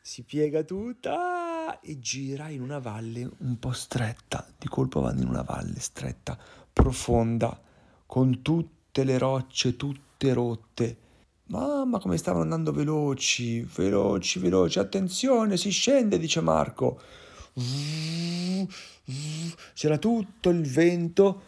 si 0.00 0.22
piega 0.24 0.62
tutta 0.62 1.78
e 1.80 1.98
gira 2.00 2.48
in 2.48 2.60
una 2.60 2.78
valle 2.78 3.30
un 3.38 3.58
po' 3.58 3.72
stretta. 3.72 4.46
Di 4.58 4.66
colpo 4.66 5.00
vanno 5.00 5.22
in 5.22 5.28
una 5.28 5.42
valle 5.42 5.78
stretta, 5.78 6.36
profonda, 6.72 7.60
con 8.06 8.42
tutte 8.42 9.04
le 9.04 9.18
rocce, 9.18 9.76
tutte 9.76 10.32
rotte. 10.32 10.98
Mamma, 11.46 11.98
come 11.98 12.16
stavano 12.16 12.42
andando 12.42 12.72
veloci, 12.72 13.60
veloci, 13.60 14.38
veloci. 14.38 14.78
Attenzione, 14.78 15.56
si 15.56 15.70
scende, 15.70 16.18
dice 16.18 16.40
Marco. 16.40 17.00
C'era 19.74 19.98
tutto 19.98 20.48
il 20.48 20.62
vento, 20.62 21.42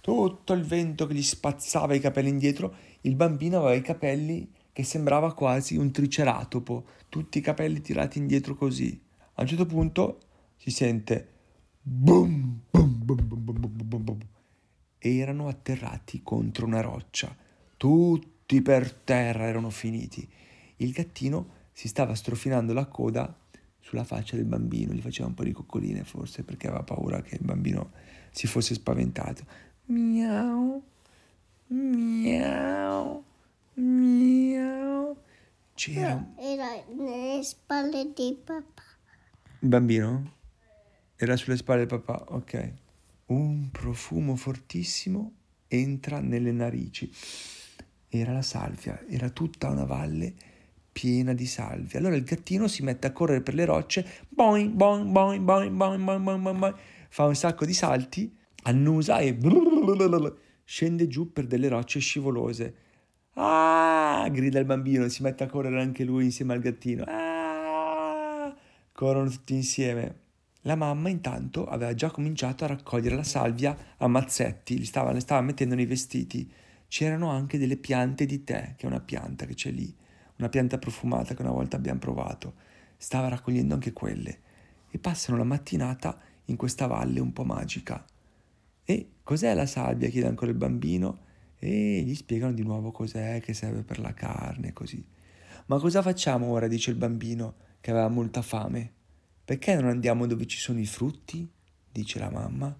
tutto 0.00 0.52
il 0.52 0.64
vento 0.64 1.06
che 1.06 1.14
gli 1.14 1.22
spazzava 1.22 1.94
i 1.94 2.00
capelli 2.00 2.28
indietro. 2.28 2.74
Il 3.02 3.14
bambino 3.14 3.58
aveva 3.58 3.74
i 3.74 3.82
capelli 3.82 4.52
che 4.72 4.84
sembrava 4.84 5.32
quasi 5.34 5.76
un 5.76 5.90
triceratopo, 5.90 6.84
tutti 7.08 7.38
i 7.38 7.42
capelli 7.42 7.80
tirati 7.80 8.18
indietro 8.18 8.54
così. 8.54 9.00
A 9.34 9.42
un 9.42 9.46
certo 9.46 9.64
punto 9.64 10.20
si 10.56 10.70
sente 10.70 11.28
boom, 11.80 12.60
boom, 12.70 13.04
boom, 13.04 13.26
boom, 13.26 13.44
boom, 13.44 13.86
boom, 13.88 14.04
boom, 14.04 14.18
erano 14.98 15.48
atterrati 15.48 16.22
contro 16.22 16.66
una 16.66 16.82
roccia. 16.82 17.34
Tutti 17.78 18.60
per 18.60 18.92
terra 18.92 19.46
erano 19.46 19.70
finiti. 19.70 20.28
Il 20.76 20.92
gattino 20.92 21.58
si 21.72 21.88
stava 21.88 22.14
strofinando 22.14 22.74
la 22.74 22.84
coda 22.84 23.34
sulla 23.90 24.04
faccia 24.04 24.36
del 24.36 24.44
bambino, 24.44 24.92
gli 24.92 25.00
faceva 25.00 25.26
un 25.26 25.34
po' 25.34 25.42
di 25.42 25.50
coccoline 25.50 26.04
forse 26.04 26.44
perché 26.44 26.68
aveva 26.68 26.84
paura 26.84 27.20
che 27.22 27.34
il 27.34 27.40
bambino 27.42 27.90
si 28.30 28.46
fosse 28.46 28.74
spaventato. 28.74 29.44
Miau, 29.86 30.80
miau, 31.66 33.24
miau. 33.74 35.16
C'era. 35.74 36.24
Era 36.36 36.68
nelle 36.94 37.42
spalle 37.42 38.12
di 38.14 38.38
papà. 38.44 38.82
Il 39.58 39.68
bambino? 39.68 40.34
Era 41.16 41.34
sulle 41.34 41.56
spalle 41.56 41.84
del 41.84 42.00
papà, 42.00 42.26
ok. 42.28 42.72
Un 43.26 43.70
profumo 43.72 44.36
fortissimo 44.36 45.32
entra 45.66 46.20
nelle 46.20 46.52
narici. 46.52 47.12
Era 48.08 48.34
la 48.34 48.42
salvia, 48.42 49.04
era 49.08 49.30
tutta 49.30 49.68
una 49.68 49.84
valle 49.84 50.49
piena 50.92 51.32
di 51.32 51.46
salvia. 51.46 51.98
Allora 51.98 52.16
il 52.16 52.24
gattino 52.24 52.68
si 52.68 52.82
mette 52.82 53.06
a 53.06 53.12
correre 53.12 53.42
per 53.42 53.54
le 53.54 53.64
rocce, 53.64 54.06
boing, 54.28 54.70
boing, 54.72 55.10
boing, 55.10 55.42
boing, 55.42 55.74
boing, 55.74 56.04
boing, 56.04 56.24
boing, 56.24 56.42
boing, 56.42 56.58
boing. 56.58 56.76
fa 57.08 57.24
un 57.24 57.34
sacco 57.34 57.64
di 57.64 57.74
salti, 57.74 58.34
annusa 58.62 59.18
e 59.18 59.36
scende 60.64 61.08
giù 61.08 61.32
per 61.32 61.46
delle 61.46 61.68
rocce 61.68 62.00
scivolose. 62.00 62.74
Ah! 63.34 64.28
grida 64.30 64.58
il 64.58 64.64
bambino, 64.64 65.08
si 65.08 65.22
mette 65.22 65.44
a 65.44 65.46
correre 65.46 65.80
anche 65.80 66.04
lui 66.04 66.24
insieme 66.24 66.52
al 66.52 66.60
gattino. 66.60 67.04
Ah! 67.06 68.54
Corrono 68.92 69.30
tutti 69.30 69.54
insieme. 69.54 70.28
La 70.64 70.74
mamma 70.74 71.08
intanto 71.08 71.66
aveva 71.66 71.94
già 71.94 72.10
cominciato 72.10 72.64
a 72.64 72.68
raccogliere 72.68 73.16
la 73.16 73.22
salvia 73.22 73.76
a 73.96 74.06
mazzetti, 74.08 74.76
li 74.76 74.84
stava, 74.84 75.12
le 75.12 75.20
stava 75.20 75.40
mettendo 75.40 75.74
nei 75.74 75.86
vestiti. 75.86 76.50
C'erano 76.86 77.30
anche 77.30 77.56
delle 77.56 77.76
piante 77.76 78.26
di 78.26 78.44
tè, 78.44 78.74
che 78.76 78.84
è 78.84 78.86
una 78.86 79.00
pianta 79.00 79.46
che 79.46 79.54
c'è 79.54 79.70
lì, 79.70 79.94
una 80.40 80.48
pianta 80.48 80.78
profumata 80.78 81.34
che 81.34 81.42
una 81.42 81.52
volta 81.52 81.76
abbiamo 81.76 82.00
provato. 82.00 82.54
Stava 82.96 83.28
raccogliendo 83.28 83.74
anche 83.74 83.92
quelle. 83.92 84.40
E 84.90 84.98
passano 84.98 85.38
la 85.38 85.44
mattinata 85.44 86.18
in 86.46 86.56
questa 86.56 86.86
valle 86.86 87.20
un 87.20 87.32
po' 87.32 87.44
magica. 87.44 88.04
E 88.84 89.10
cos'è 89.22 89.54
la 89.54 89.66
sabbia? 89.66 90.08
chiede 90.08 90.26
ancora 90.26 90.50
il 90.50 90.56
bambino 90.56 91.28
e 91.58 92.02
gli 92.04 92.14
spiegano 92.14 92.52
di 92.52 92.62
nuovo 92.62 92.90
cos'è 92.90 93.40
che 93.40 93.52
serve 93.52 93.82
per 93.82 94.00
la 94.00 94.14
carne, 94.14 94.72
così. 94.72 95.04
Ma 95.66 95.78
cosa 95.78 96.02
facciamo 96.02 96.46
ora? 96.46 96.66
dice 96.66 96.90
il 96.90 96.96
bambino 96.96 97.54
che 97.80 97.90
aveva 97.90 98.08
molta 98.08 98.42
fame. 98.42 98.92
Perché 99.44 99.74
non 99.74 99.86
andiamo 99.86 100.26
dove 100.26 100.46
ci 100.46 100.58
sono 100.58 100.80
i 100.80 100.86
frutti? 100.86 101.48
dice 101.92 102.18
la 102.18 102.30
mamma. 102.30 102.76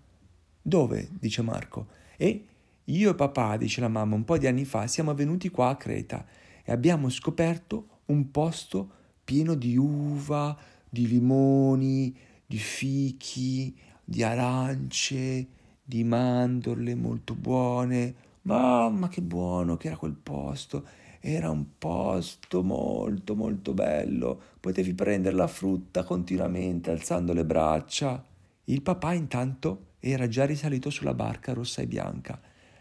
Dove? 0.60 1.08
dice 1.12 1.42
Marco. 1.42 1.88
E 2.16 2.46
io 2.84 3.10
e 3.10 3.14
papà, 3.14 3.56
dice 3.56 3.80
la 3.80 3.88
mamma, 3.88 4.16
un 4.16 4.24
po' 4.24 4.38
di 4.38 4.46
anni 4.46 4.64
fa 4.64 4.86
siamo 4.86 5.14
venuti 5.14 5.50
qua 5.50 5.68
a 5.68 5.76
Creta 5.76 6.26
e 6.70 6.72
abbiamo 6.72 7.09
scoperto 7.09 8.02
un 8.06 8.30
posto 8.30 8.90
pieno 9.24 9.56
di 9.56 9.76
uva, 9.76 10.56
di 10.88 11.09
limoni, 11.09 12.16
di 12.46 12.59
fichi, 12.59 13.76
di 14.04 14.22
arance, 14.22 15.48
di 15.83 16.04
mandorle 16.04 16.94
molto 16.94 17.35
buone. 17.35 18.14
Mamma 18.42 19.09
che 19.09 19.20
buono 19.20 19.76
che 19.76 19.88
era 19.88 19.96
quel 19.96 20.14
posto! 20.14 20.87
Era 21.18 21.50
un 21.50 21.76
posto 21.76 22.62
molto 22.62 23.35
molto 23.35 23.74
bello. 23.74 24.40
Potevi 24.61 24.94
prendere 24.94 25.35
la 25.35 25.48
frutta 25.48 26.04
continuamente 26.04 26.92
alzando 26.92 27.33
le 27.33 27.44
braccia. 27.44 28.24
Il 28.66 28.83
papà 28.83 29.12
intanto 29.14 29.94
era 29.98 30.28
già 30.28 30.44
risalito 30.44 30.88
sulla 30.88 31.14
barca 31.14 31.52
rossa 31.52 31.83
e 31.83 31.88
bianca. 31.88 32.40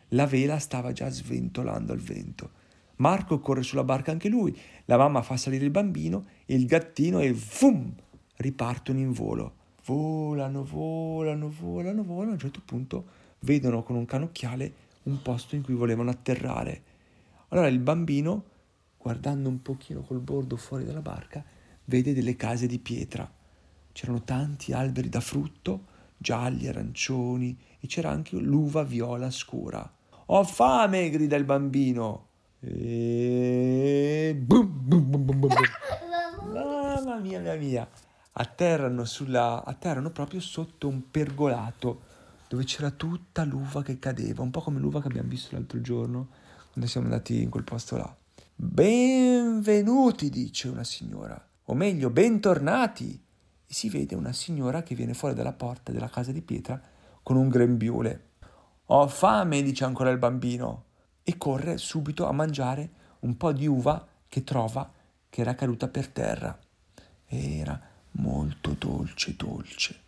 La 0.10 0.28
vela 0.28 0.60
stava 0.60 0.92
già 0.92 1.10
sventolando 1.10 1.92
al 1.92 2.00
vento. 2.00 2.59
Marco 3.00 3.40
corre 3.40 3.64
sulla 3.64 3.84
barca 3.84 4.12
anche 4.12 4.30
lui, 4.30 4.58
la 4.86 4.98
mamma 4.98 5.22
fa 5.22 5.38
salire 5.38 5.66
il 5.66 5.72
bambino 5.72 6.26
il 6.48 6.66
gattino 6.66 7.20
e 7.20 7.34
fum! 7.34 7.94
ripartono 8.38 9.00
in 9.00 9.12
volo. 9.12 9.56
Volano, 9.86 10.64
volano, 10.64 11.50
volano, 11.50 12.04
volano. 12.04 12.30
A 12.30 12.34
un 12.34 12.40
certo 12.40 12.62
punto 12.64 13.06
vedono 13.40 13.84
con 13.84 13.96
un 13.96 14.06
canocchiale 14.06 14.74
un 15.04 15.22
posto 15.22 15.56
in 15.56 15.62
cui 15.62 15.74
volevano 15.74 16.10
atterrare. 16.10 16.84
Allora 17.50 17.68
il 17.68 17.80
bambino, 17.80 18.44
guardando 18.98 19.50
un 19.50 19.62
pochino 19.62 20.02
col 20.02 20.20
bordo 20.20 20.58
fuori 20.58 20.86
dalla 20.86 21.02
barca, 21.02 21.44
vede 21.86 22.14
delle 22.14 22.36
case 22.36 22.68
di 22.68 22.80
pietra. 22.80 23.30
C'erano 23.92 24.24
tanti 24.24 24.72
alberi 24.72 25.10
da 25.10 25.20
frutto, 25.20 25.86
gialli, 26.18 26.68
arancioni, 26.68 27.58
e 27.80 27.88
c'era 27.88 28.10
anche 28.10 28.38
l'uva 28.38 28.84
viola 28.84 29.30
scura. 29.32 29.92
Ho 30.28 30.44
fame! 30.44 31.10
grida 31.10 31.36
il 31.36 31.46
bambino. 31.46 32.29
E... 32.62 34.38
Bum, 34.38 34.68
bum, 34.68 35.40
bum. 35.40 35.50
Mamma 36.52 37.18
mia, 37.20 37.40
mia 37.40 37.56
mia. 37.56 37.88
Atterrano, 38.34 39.06
sulla, 39.06 39.64
atterrano 39.64 40.10
proprio 40.12 40.40
sotto 40.40 40.88
un 40.88 41.10
pergolato 41.10 42.08
dove 42.48 42.64
c'era 42.64 42.90
tutta 42.90 43.44
l'uva 43.44 43.84
che 43.84 44.00
cadeva, 44.00 44.42
un 44.42 44.50
po' 44.50 44.62
come 44.62 44.80
l'uva 44.80 45.02
che 45.02 45.08
abbiamo 45.08 45.30
visto 45.30 45.56
l'altro 45.56 45.80
giorno 45.82 46.30
quando 46.72 46.90
siamo 46.90 47.08
andati 47.08 47.42
in 47.42 47.50
quel 47.50 47.64
posto 47.64 47.96
là. 47.96 48.16
Benvenuti, 48.56 50.30
dice 50.30 50.68
una 50.68 50.84
signora, 50.84 51.42
o 51.66 51.74
meglio, 51.74 52.10
bentornati. 52.10 53.24
E 53.66 53.74
si 53.74 53.90
vede 53.90 54.16
una 54.16 54.34
signora 54.34 54.82
che 54.82 54.96
viene 54.96 55.14
fuori 55.14 55.36
dalla 55.36 55.54
porta 55.54 55.92
della 55.92 56.10
casa 56.10 56.32
di 56.32 56.42
pietra 56.42 56.82
con 57.22 57.38
un 57.38 57.50
grembiule. 57.50 58.24
Ho 58.88 59.08
fame, 59.08 59.62
dice 59.62 59.86
ancora 59.86 60.10
il 60.10 60.18
bambino, 60.18 60.86
e 61.30 61.38
corre 61.38 61.78
subito 61.78 62.26
a 62.26 62.32
mangiare 62.32 62.90
un 63.20 63.38
po' 63.38 63.52
di 63.52 63.68
uva 63.68 64.04
che 64.28 64.44
trova 64.44 64.92
che 65.30 65.42
era 65.42 65.54
caduta 65.54 65.88
per 65.88 66.08
terra. 66.08 66.58
Era 67.28 67.80
molto 68.14 68.72
dolce, 68.72 69.36
dolce. 69.36 70.00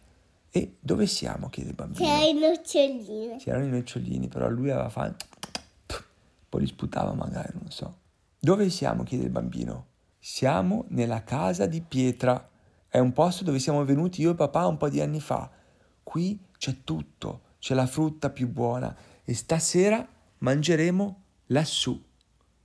E 0.49 0.77
dove 0.79 1.05
siamo? 1.05 1.49
chiede 1.49 1.69
il 1.69 1.75
bambino. 1.75 2.03
C'erano 2.03 2.25
i 2.25 2.39
nocciolini. 2.39 3.37
C'erano 3.37 3.65
i 3.65 3.69
nocciolini, 3.69 4.27
però 4.29 4.49
lui 4.49 4.71
aveva 4.71 4.89
fame. 4.89 5.15
Poi 6.49 6.61
li 6.61 6.65
sputava 6.65 7.13
magari, 7.13 7.51
non 7.53 7.69
so. 7.69 7.97
Dove 8.39 8.71
siamo? 8.71 9.03
chiede 9.03 9.25
il 9.25 9.29
bambino. 9.29 9.85
Siamo 10.17 10.85
nella 10.87 11.23
casa 11.23 11.67
di 11.67 11.81
pietra. 11.81 12.49
È 12.87 12.97
un 12.97 13.13
posto 13.13 13.43
dove 13.43 13.59
siamo 13.59 13.85
venuti 13.85 14.21
io 14.21 14.31
e 14.31 14.35
papà 14.35 14.65
un 14.65 14.77
po' 14.77 14.89
di 14.89 14.99
anni 14.99 15.19
fa. 15.19 15.47
Qui 16.01 16.39
c'è 16.57 16.77
tutto, 16.83 17.41
c'è 17.59 17.75
la 17.75 17.85
frutta 17.85 18.31
più 18.31 18.47
buona 18.47 18.95
e 19.23 19.35
stasera 19.35 20.03
mangeremo 20.41 21.23
lassù. 21.47 22.01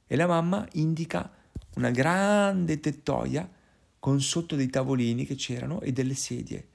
E 0.07 0.17
la 0.17 0.27
mamma 0.27 0.67
indica 0.73 1.33
una 1.77 1.91
grande 1.91 2.79
tettoia 2.81 3.51
con 3.99 4.21
sotto 4.21 4.55
dei 4.57 4.69
tavolini 4.69 5.25
che 5.25 5.35
c'erano 5.35 5.81
e 5.81 5.93
delle 5.93 6.15
sedie. 6.15 6.69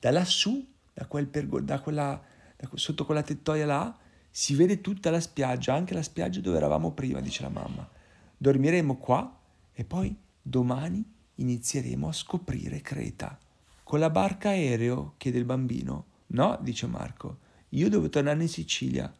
Da 0.00 0.10
lassù, 0.10 0.66
da 0.92 1.06
quel 1.06 1.26
pergo- 1.26 1.60
da 1.60 1.80
quella, 1.80 2.20
da, 2.56 2.68
sotto 2.74 3.04
quella 3.04 3.22
tettoia 3.22 3.66
là, 3.66 3.96
si 4.30 4.54
vede 4.54 4.80
tutta 4.80 5.10
la 5.10 5.20
spiaggia, 5.20 5.74
anche 5.74 5.94
la 5.94 6.02
spiaggia 6.02 6.40
dove 6.40 6.56
eravamo 6.56 6.90
prima, 6.92 7.20
dice 7.20 7.42
la 7.42 7.48
mamma. 7.48 7.88
Dormiremo 8.36 8.96
qua 8.96 9.40
e 9.72 9.84
poi 9.84 10.16
domani 10.42 11.04
inizieremo 11.36 12.08
a 12.08 12.12
scoprire 12.12 12.80
Creta. 12.80 13.38
Con 13.84 14.00
la 14.00 14.10
barca 14.10 14.48
aereo? 14.48 15.14
chiede 15.16 15.38
il 15.38 15.44
bambino. 15.44 16.06
No, 16.28 16.58
dice 16.60 16.86
Marco, 16.86 17.38
io 17.70 17.88
devo 17.88 18.08
tornare 18.08 18.42
in 18.42 18.48
Sicilia. 18.48 19.12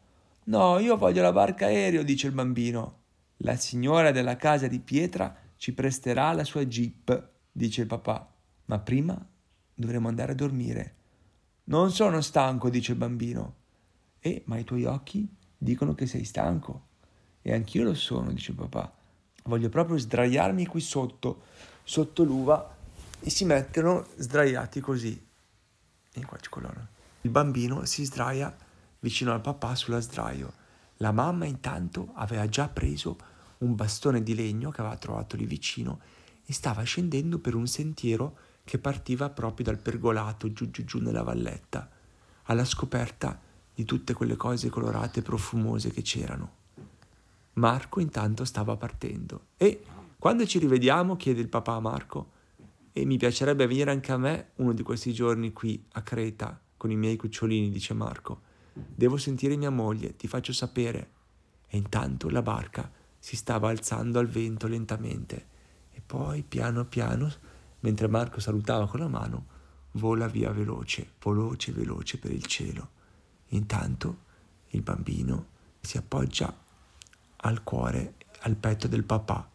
No, 0.45 0.79
io 0.79 0.97
voglio 0.97 1.23
la 1.23 1.33
barca 1.33 1.67
aereo, 1.67 2.03
dice 2.03 2.27
il 2.27 2.35
bambino. 2.35 3.03
La 3.39 3.57
signora 3.57 4.11
della 4.11 4.37
casa 4.37 4.67
di 4.67 4.79
pietra 4.79 5.35
ci 5.57 5.73
presterà 5.73 6.33
la 6.33 6.45
sua 6.45 6.67
jeep, 6.67 7.31
dice 7.51 7.83
il 7.83 7.87
papà. 7.87 8.31
Ma 8.67 8.79
prima 8.79 9.27
dovremo 9.75 10.09
andare 10.09 10.33
a 10.33 10.35
dormire. 10.35 10.95
Non 11.65 11.91
sono 11.91 12.21
stanco, 12.21 12.69
dice 12.69 12.93
il 12.93 12.99
bambino. 12.99 13.55
Eh, 14.21 14.43
ma 14.47 14.59
i 14.59 14.65
tuoi 14.65 14.85
occhi 14.85 15.27
dicono 15.57 15.95
che 15.95 16.07
sei 16.07 16.25
stanco. 16.25 16.89
E 17.41 17.53
anch'io 17.53 17.85
lo 17.85 17.95
sono, 17.95 18.31
dice 18.33 18.51
il 18.51 18.59
papà. 18.59 18.93
Voglio 19.45 19.69
proprio 19.71 19.97
sdraiarmi 19.97 20.67
qui 20.67 20.81
sotto, 20.81 21.43
sotto 21.83 22.23
l'uva, 22.23 22.77
e 23.21 23.31
si 23.31 23.47
mettono 23.47 24.07
sdraiati 24.17 24.81
così. 24.81 25.27
E 26.13 26.25
qua 26.25 26.37
c'è 26.37 26.51
colonna. 26.51 26.87
Il 27.23 27.31
bambino 27.31 27.87
si 27.87 28.05
sdraia 28.05 28.55
vicino 29.05 29.35
al 29.35 29.43
papà 29.43 29.75
sulla 29.75 30.01
sdraio. 30.01 30.55
La 30.97 31.13
mamma 31.13 31.45
intanto 31.45 32.13
aveva 32.15 32.49
già 32.49 32.69
preso 32.69 33.19
un 33.59 33.75
bastone 33.75 34.23
di 34.23 34.35
legno 34.35 34.71
che 34.71 34.81
aveva 34.81 34.97
trovato 34.97 35.37
lì 35.37 35.45
vicino 35.45 36.01
e 36.47 36.55
stava 36.55 36.83
scendendo 36.85 37.39
per 37.39 37.55
un 37.55 37.67
sentiero 37.67 38.37
che 38.65 38.79
partiva 38.79 39.29
proprio 39.29 39.67
dal 39.67 39.77
pergolato 39.77 40.51
giù 40.55 40.71
giù 40.71 40.87
giù 40.87 41.01
nella 41.01 41.23
valletta, 41.23 41.91
alla 42.45 42.65
scoperta 42.65 43.39
di 43.75 43.85
tutte 43.85 44.15
quelle 44.15 44.37
cose 44.37 44.71
colorate 44.71 45.21
e 45.21 45.23
profumose 45.23 45.91
che 45.91 46.01
c'erano. 46.01 46.63
Marco 47.55 48.01
intanto 48.01 48.47
stava 48.47 48.75
partendo 48.79 49.49
e 49.59 49.85
quando 50.19 50.47
ci 50.47 50.59
rivediamo 50.59 51.17
chiede 51.17 51.43
il 51.43 51.49
papà 51.49 51.75
a 51.75 51.81
Marco 51.81 52.31
e 52.91 53.05
mi 53.05 53.19
piacerebbe 53.19 53.67
venire 53.67 53.91
anche 53.91 54.13
a 54.13 54.17
me 54.17 54.53
uno 54.57 54.73
di 54.73 54.83
questi 54.83 55.13
giorni 55.13 55.53
qui 55.53 55.85
a 55.93 56.01
Creta 56.01 56.59
con 56.79 56.91
i 56.91 56.97
miei 56.97 57.17
cucciolini, 57.17 57.69
dice 57.69 57.93
Marco. 57.93 58.53
Devo 58.75 59.17
sentire 59.17 59.57
mia 59.57 59.71
moglie, 59.71 60.17
ti 60.17 60.27
faccio 60.27 60.53
sapere. 60.53 61.11
E 61.69 61.77
intanto 61.77 62.29
la 62.29 62.43
barca 62.43 62.91
si 63.19 63.37
stava 63.37 63.71
alzando 63.71 64.19
al 64.19 64.29
vento 64.29 64.67
lentamente 64.67 65.53
e 65.93 66.03
poi 66.05 66.43
piano 66.43 66.85
piano, 66.85 67.33
mentre 67.81 68.09
Marco 68.09 68.41
salutava 68.41 68.89
con 68.89 69.01
la 69.01 69.09
mano, 69.09 69.47
vola 69.93 70.27
via 70.27 70.51
veloce, 70.51 71.13
veloce, 71.23 71.73
veloce 71.73 72.19
per 72.19 72.33
il 72.33 72.45
cielo. 72.45 72.91
Intanto 73.49 74.23
il 74.69 74.83
bambino 74.83 75.47
si 75.81 75.97
appoggia 75.97 76.53
al 77.37 77.63
cuore, 77.63 78.15
al 78.41 78.57
petto 78.57 78.89
del 78.89 79.05
papà. 79.05 79.49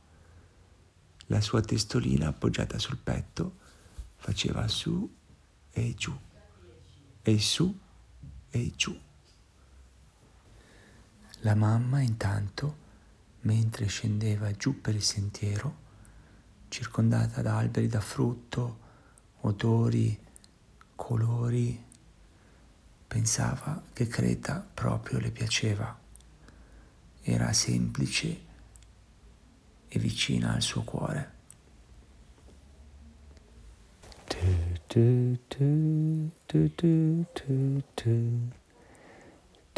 La 1.27 1.41
sua 1.41 1.62
testolina 1.62 2.29
appoggiata 2.29 2.79
sul 2.79 2.97
petto 2.97 3.58
faceva 4.15 4.67
su 4.67 5.13
e 5.71 5.93
giù, 5.95 6.17
e 7.21 7.39
su 7.39 7.77
e 8.49 8.71
giù. 8.75 8.97
La 11.43 11.56
mamma 11.56 12.02
intanto, 12.02 12.88
mentre 13.41 13.88
scendeva 13.88 14.52
giù 14.52 14.82
per 14.82 14.95
il 14.95 15.02
sentiero, 15.02 15.88
circondata 16.67 17.41
da 17.41 17.58
alberi 17.58 17.88
da 17.88 18.02
frutto, 18.02 18.80
odori, 19.41 20.19
colori, 20.95 21.82
pensava 23.08 23.82
che 23.93 24.08
Creta 24.08 24.67
proprio 24.73 25.19
le 25.19 25.32
piaceva. 25.32 25.97
Era 27.21 27.54
semplice 27.54 28.47
e 29.88 29.99
vicina 29.99 30.54
al 30.54 30.62
suo 30.62 30.84
cuore. 30.84 31.38
Du, 34.28 35.38
du, 35.47 36.32
du, 37.95 38.56